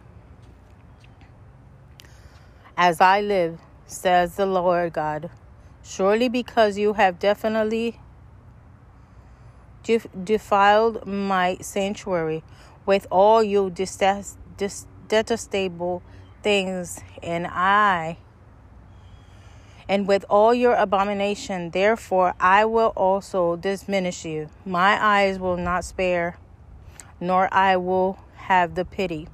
as 2.77 3.01
I 3.01 3.21
live, 3.21 3.61
says 3.87 4.37
the 4.37 4.47
Lord 4.47 4.93
God, 4.93 5.31
surely 5.89 6.29
because 6.29 6.77
you 6.77 6.93
have 6.93 7.19
definitely 7.19 7.99
defiled 10.23 11.07
my 11.07 11.57
sanctuary 11.63 12.45
with 12.85 13.07
all 13.11 13.43
your 13.43 13.71
detestable 13.71 16.03
things, 16.43 17.01
and 17.23 17.47
I 17.47 18.19
and 19.89 20.07
with 20.07 20.27
all 20.29 20.53
your 20.53 20.75
abomination, 20.75 21.71
therefore 21.71 22.35
I 22.39 22.67
will 22.67 22.93
also 22.95 23.57
diminish 23.57 24.27
you. 24.27 24.51
My 24.67 25.03
eyes 25.03 25.39
will 25.39 25.57
not 25.57 25.87
spare 25.87 26.37
nor 27.19 27.49
I 27.53 27.79
will 27.79 28.19
have 28.37 28.75
the 28.75 28.85
pity. 28.85 29.27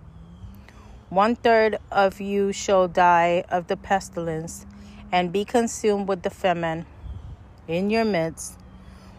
One 1.10 1.34
third 1.34 1.78
of 1.90 2.20
you 2.20 2.52
shall 2.52 2.86
die 2.86 3.42
of 3.48 3.66
the 3.66 3.76
pestilence 3.76 4.66
and 5.14 5.30
be 5.30 5.44
consumed 5.44 6.08
with 6.08 6.22
the 6.22 6.28
famine 6.28 6.84
in 7.68 7.88
your 7.88 8.04
midst. 8.04 8.58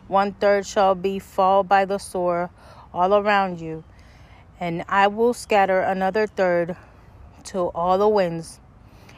One 0.09 0.33
third 0.33 0.67
shall 0.67 0.93
be 0.93 1.19
fall 1.19 1.63
by 1.63 1.85
the 1.85 1.99
sword 1.99 2.49
all 2.93 3.13
around 3.13 3.61
you, 3.61 3.85
and 4.59 4.83
I 4.89 5.07
will 5.07 5.33
scatter 5.33 5.79
another 5.79 6.27
third 6.27 6.75
to 7.45 7.71
all 7.73 7.97
the 7.97 8.09
winds, 8.09 8.59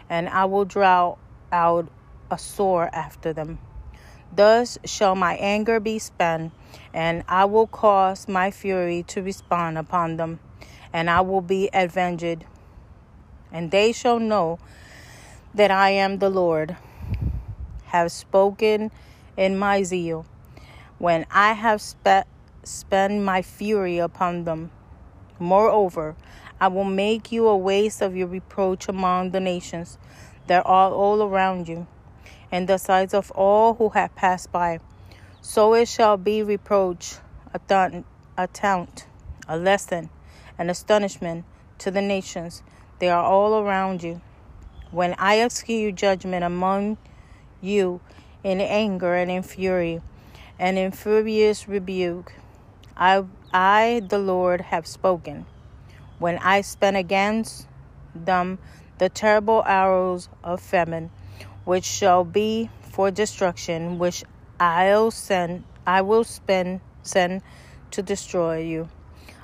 and 0.07 0.30
I 0.30 0.45
will 0.45 0.65
draw 0.65 1.15
out 1.51 1.89
a 2.30 2.38
sword 2.38 2.91
after 2.93 3.34
them. 3.34 3.57
Thus 4.32 4.78
shall 4.86 5.15
my 5.15 5.34
anger 5.38 5.80
be 5.80 5.97
spent, 5.97 6.53
and 6.93 7.23
I 7.28 7.45
will 7.45 7.65
cause 7.65 8.28
my 8.28 8.51
fury 8.51 9.01
to 9.07 9.23
respond 9.23 9.80
upon 9.80 10.17
them, 10.17 10.39
and 10.93 11.09
I 11.09 11.21
will 11.21 11.41
be 11.41 11.71
avenged. 11.73 12.45
And 13.51 13.71
they 13.71 13.91
shall 13.93 14.19
know 14.19 14.59
that 15.58 15.72
I 15.72 15.89
am 15.89 16.20
the 16.20 16.30
Lord, 16.30 16.78
have 17.86 18.12
spoken 18.12 18.91
in 19.36 19.58
my 19.58 19.82
zeal, 19.82 20.28
when 20.99 21.26
I 21.32 21.53
have 21.53 21.82
spe- 21.82 22.28
spent 22.62 23.24
my 23.24 23.41
fury 23.41 23.97
upon 23.97 24.43
them. 24.43 24.70
Moreover, 25.39 26.16
I 26.62 26.68
will 26.68 26.84
make 26.84 27.32
you 27.32 27.47
a 27.47 27.58
waste 27.58 28.03
of 28.03 28.16
your 28.16 28.28
reproach 28.28 28.88
among 28.88 29.32
the 29.32 29.39
nations 29.39 29.97
that 30.45 30.64
are 30.64 30.91
all 30.91 31.24
around 31.24 31.68
you 31.68 31.88
and 32.51 32.70
the 32.70 32.78
sides 32.78 33.16
of 33.16 33.32
all 33.32 33.74
who 33.74 33.89
have 33.89 34.16
passed 34.16 34.51
by. 34.51 34.80
So 35.41 35.74
it 35.74 35.88
shall 35.88 36.18
be 36.18 36.43
reproach, 36.43 37.16
a, 37.51 37.58
th- 37.58 38.03
a 38.38 38.45
taunt, 38.45 39.08
a 39.47 39.58
lesson, 39.58 40.12
an 40.60 40.70
astonishment 40.70 41.45
to 41.80 41.89
the 41.89 42.01
nations. 42.03 42.62
They 42.99 43.10
are 43.10 43.24
all 43.24 43.60
around 43.60 44.03
you. 44.03 44.22
When 44.91 45.15
I 45.19 45.39
execute 45.39 45.95
judgment 45.95 46.45
among 46.45 46.97
you 47.59 47.99
in 48.43 48.61
anger 48.61 49.15
and 49.15 49.29
in 49.29 49.43
fury 49.43 50.01
and 50.57 50.77
in 50.77 50.91
furious 50.91 51.67
rebuke, 51.67 52.33
I, 52.95 53.25
I, 53.53 54.01
the 54.07 54.17
Lord, 54.17 54.61
have 54.61 54.88
spoken. 54.88 55.45
When 56.19 56.38
I 56.38 56.61
spend 56.61 56.95
against 56.95 57.67
them 58.15 58.59
the 58.97 59.09
terrible 59.09 59.61
arrows 59.65 60.29
of 60.43 60.61
famine, 60.61 61.11
which 61.65 61.83
shall 61.83 62.23
be 62.23 62.69
for 62.81 63.11
destruction, 63.11 63.99
which 63.99 64.23
I'll 64.59 65.11
send 65.11 65.65
I 65.85 66.01
will 66.01 66.23
spend 66.23 66.81
send 67.03 67.41
to 67.91 68.01
destroy 68.01 68.59
you. 68.59 68.89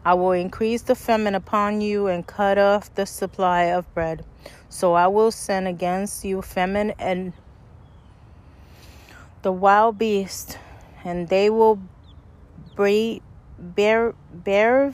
I 0.05 0.13
will 0.13 0.31
increase 0.31 0.81
the 0.81 0.95
famine 0.95 1.35
upon 1.35 1.81
you 1.81 2.07
and 2.07 2.25
cut 2.25 2.57
off 2.57 2.93
the 2.95 3.05
supply 3.05 3.63
of 3.63 3.93
bread. 3.93 4.25
So 4.73 4.93
I 4.95 5.05
will 5.05 5.29
send 5.31 5.67
against 5.67 6.25
you 6.25 6.41
famine 6.41 6.93
and 6.97 7.33
the 9.43 9.51
wild 9.51 9.99
beast, 9.99 10.57
and 11.03 11.27
they 11.27 11.49
will 11.49 11.79
breed, 12.75 13.21
bear, 13.59 14.15
bear 14.33 14.93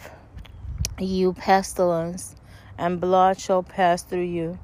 you 1.00 1.32
pestilence, 1.32 2.36
and 2.78 3.00
blood 3.00 3.40
shall 3.40 3.64
pass 3.64 4.04
through 4.04 4.26
you 4.26 4.60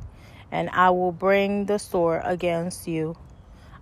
and 0.51 0.69
I 0.71 0.89
will 0.89 1.11
bring 1.11 1.65
the 1.65 1.77
sword 1.77 2.21
against 2.23 2.87
you. 2.87 3.17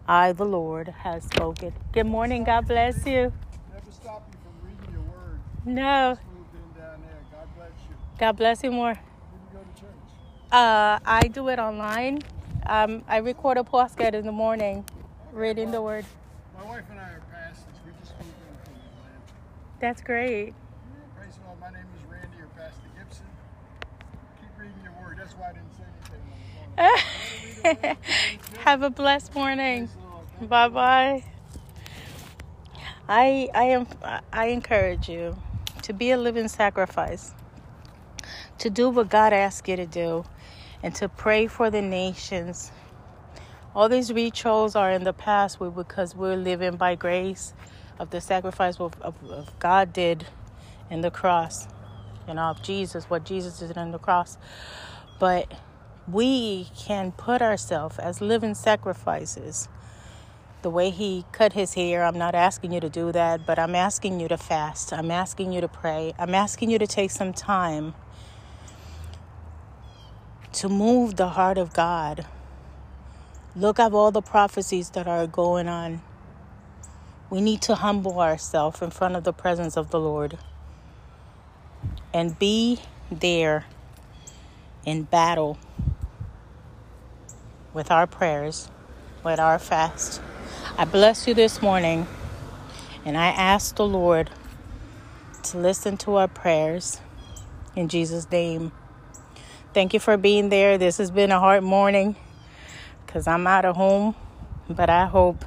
I, 0.08 0.34
the 0.34 0.46
Lord, 0.46 0.88
has 0.88 1.24
spoken. 1.24 1.74
Good 1.92 2.06
morning. 2.06 2.44
God 2.44 2.68
bless 2.68 3.06
you. 3.06 3.32
Never 3.72 3.92
stop 3.92 4.28
you 4.32 4.38
from 4.44 4.68
reading 4.68 4.94
your 4.94 5.02
word. 5.02 5.40
No. 5.66 6.16
Just 6.16 6.78
down 6.78 7.02
there. 7.02 7.20
God 7.32 7.48
bless 7.56 7.72
you. 7.90 7.96
God 8.18 8.38
bless 8.38 8.64
you 8.64 8.72
more. 8.72 8.94
When 8.94 9.00
you 9.00 9.50
go 9.54 9.60
to 9.60 9.82
church? 9.82 9.94
Uh, 10.54 11.00
I 11.04 11.30
do 11.30 11.50
it 11.50 11.58
online. 11.58 12.20
Um, 12.68 13.04
I 13.08 13.18
record 13.18 13.58
a 13.58 13.64
podcast 13.64 14.14
in 14.14 14.28
the 14.28 14.32
morning, 14.32 14.86
reading 15.32 15.72
the 15.72 15.82
word. 15.82 16.06
My 16.56 16.64
wife 16.64 16.84
and 16.92 17.00
I 17.00 17.06
are 17.06 17.24
pastors. 17.32 17.66
We 17.84 17.92
just 18.00 18.14
moved 18.20 18.36
in 18.38 18.56
from 18.64 18.74
Atlanta. 18.76 19.20
That's 19.80 20.02
great. 20.04 20.54
Praise 21.18 21.34
the 21.38 21.48
Lord. 21.48 21.60
My 21.60 21.72
name 21.72 21.88
is 21.98 22.08
Randy 22.08 22.38
or 22.38 22.50
Pastor 22.56 22.88
Gibson. 22.96 23.26
Keep 24.42 24.60
reading 24.60 24.76
your 24.84 24.94
word. 25.04 25.18
That's 25.18 25.34
why 25.34 25.50
I 25.50 25.54
didn't 25.54 25.74
say 25.76 25.86
anything. 26.78 27.74
on 27.74 27.96
the 28.52 28.54
phone. 28.54 28.64
Have 28.64 28.84
a 28.84 28.92
blessed 28.92 29.34
morning. 29.34 29.88
Praise 29.88 29.96
the 29.96 30.08
Lord. 30.08 30.28
Thank 30.38 30.50
Bye 30.52 30.68
bye. 30.68 31.24
I 33.10 33.50
I 33.56 33.64
am 33.64 33.88
I 34.32 34.46
encourage 34.50 35.10
you 35.10 35.36
to 35.82 35.94
be 35.94 36.12
a 36.12 36.18
living 36.18 36.48
sacrifice. 36.48 37.34
To 38.60 38.70
do 38.70 38.92
what 38.92 39.10
God 39.10 39.34
asks 39.34 39.68
you 39.68 39.76
to 39.78 39.88
do 39.88 40.24
and 40.84 40.94
to 40.96 41.08
pray 41.08 41.48
for 41.48 41.72
the 41.72 41.82
nations. 41.82 42.72
All 43.74 43.90
these 43.90 44.14
rituals 44.14 44.76
are 44.76 44.92
in 44.92 45.06
the 45.06 45.14
past 45.14 45.58
because 45.58 46.16
we're 46.16 46.36
living 46.36 46.76
by 46.76 46.94
grace 46.96 47.54
of 47.98 48.12
the 48.12 48.22
sacrifice 48.22 48.80
of, 48.80 49.02
of, 49.02 49.16
of 49.32 49.58
God 49.60 49.94
did 49.94 50.28
in 50.92 51.02
the 51.02 51.10
cross. 51.10 51.68
You 52.28 52.36
know, 52.36 52.44
of 52.44 52.62
Jesus, 52.62 53.06
what 53.06 53.26
Jesus 53.26 53.60
did 53.60 53.76
in 53.76 53.92
the 53.92 53.98
cross. 53.98 54.38
But 55.20 55.52
we 56.08 56.68
can 56.78 57.14
put 57.14 57.42
ourselves 57.42 57.98
as 57.98 58.22
living 58.22 58.54
sacrifices. 58.54 59.70
The 60.62 60.70
way 60.70 60.90
he 60.92 61.26
cut 61.32 61.54
his 61.54 61.74
hair, 61.74 62.04
I'm 62.04 62.18
not 62.18 62.36
asking 62.36 62.74
you 62.74 62.80
to 62.80 62.90
do 62.90 63.12
that, 63.12 63.46
but 63.46 63.60
I'm 63.60 63.76
asking 63.76 64.20
you 64.20 64.28
to 64.28 64.38
fast. 64.38 64.94
I'm 64.94 65.12
asking 65.12 65.52
you 65.52 65.62
to 65.62 65.68
pray. 65.68 66.14
I'm 66.18 66.36
asking 66.36 66.70
you 66.70 66.80
to 66.80 66.88
take 66.88 67.12
some 67.12 67.34
time 67.34 67.96
to 70.54 70.70
move 70.70 71.16
the 71.16 71.30
heart 71.30 71.58
of 71.58 71.74
God. 71.74 72.26
Look 73.56 73.80
at 73.80 73.92
all 73.94 74.12
the 74.12 74.22
prophecies 74.22 74.92
that 74.92 75.08
are 75.08 75.28
going 75.28 75.68
on. 75.68 76.02
We 77.30 77.42
need 77.42 77.62
to 77.64 77.76
humble 77.76 78.20
ourselves 78.20 78.82
in 78.82 78.92
front 78.92 79.16
of 79.16 79.24
the 79.24 79.34
presence 79.34 79.76
of 79.76 79.90
the 79.90 80.00
Lord 80.00 80.38
and 82.14 82.38
be 82.38 82.80
there 83.12 83.66
in 84.86 85.04
battle 85.04 85.58
with 87.74 87.90
our 87.90 88.06
prayers, 88.06 88.70
with 89.24 89.40
our 89.40 89.58
fast. 89.58 90.22
I 90.78 90.86
bless 90.86 91.28
you 91.28 91.34
this 91.34 91.62
morning 91.62 92.08
and 93.06 93.18
I 93.18 93.28
ask 93.28 93.76
the 93.76 93.86
Lord 93.86 94.30
to 95.44 95.58
listen 95.58 95.98
to 95.98 96.16
our 96.16 96.28
prayers 96.28 97.02
in 97.76 97.90
Jesus' 97.90 98.30
name. 98.32 98.72
Thank 99.74 99.96
you 99.96 100.00
for 100.00 100.18
being 100.18 100.50
there. 100.50 100.78
This 100.78 101.00
has 101.00 101.10
been 101.10 101.32
a 101.32 101.40
hard 101.40 101.64
morning 101.64 102.16
because 103.08 103.26
I'm 103.26 103.48
out 103.48 103.66
of 103.66 103.76
home, 103.76 104.14
but 104.70 104.88
I 104.88 105.08
hope 105.08 105.44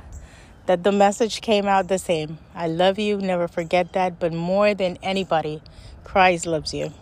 that 0.67 0.83
the 0.83 0.91
message 0.91 1.41
came 1.41 1.67
out 1.69 1.87
the 1.87 1.99
same. 1.99 2.39
I 2.53 2.67
love 2.67 2.99
you, 2.99 3.19
never 3.19 3.47
forget 3.47 3.93
that, 3.93 4.19
but 4.19 4.33
more 4.33 4.75
than 4.75 4.99
anybody, 5.01 5.63
Christ 6.03 6.45
loves 6.45 6.75
you. 6.75 6.93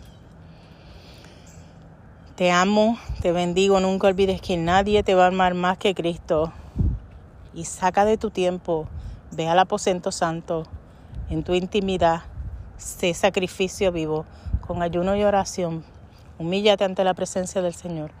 Te 2.35 2.51
amo, 2.51 2.99
te 3.23 3.31
bendigo, 3.31 3.79
nunca 3.79 4.05
olvides 4.05 4.39
que 4.39 4.55
nadie 4.55 5.01
te 5.03 5.15
va 5.15 5.25
a 5.25 5.31
amar 5.31 5.55
más 5.55 5.79
que 5.79 5.95
Cristo. 5.95 6.53
Y 7.55 7.63
saca 7.63 8.05
de 8.05 8.17
tu 8.17 8.29
tiempo, 8.29 8.87
ve 9.31 9.47
al 9.47 9.57
aposento 9.57 10.11
santo, 10.11 10.67
en 11.31 11.43
tu 11.43 11.55
intimidad, 11.55 12.21
sé 12.77 13.15
sacrificio 13.15 13.91
vivo, 13.91 14.27
con 14.61 14.83
ayuno 14.83 15.15
y 15.15 15.23
oración. 15.23 15.94
Humíllate 16.37 16.83
ante 16.83 17.03
la 17.03 17.13
presencia 17.13 17.61
del 17.61 17.73
Señor, 17.73 18.11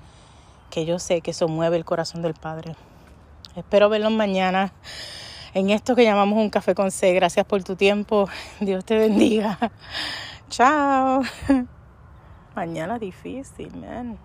que 0.69 0.85
yo 0.85 0.99
sé 0.99 1.21
que 1.21 1.31
eso 1.31 1.47
mueve 1.47 1.77
el 1.77 1.85
corazón 1.85 2.21
del 2.21 2.33
Padre. 2.33 2.75
Espero 3.55 3.89
verlos 3.89 4.11
mañana 4.11 4.73
en 5.53 5.69
esto 5.69 5.95
que 5.95 6.03
llamamos 6.03 6.37
un 6.37 6.49
café 6.49 6.75
con 6.75 6.91
C. 6.91 7.13
Gracias 7.13 7.45
por 7.45 7.63
tu 7.63 7.75
tiempo. 7.75 8.27
Dios 8.59 8.83
te 8.85 8.97
bendiga. 8.97 9.57
Chao. 10.49 11.21
Mañana 12.55 12.99
difícil, 12.99 13.75
man. 13.75 14.17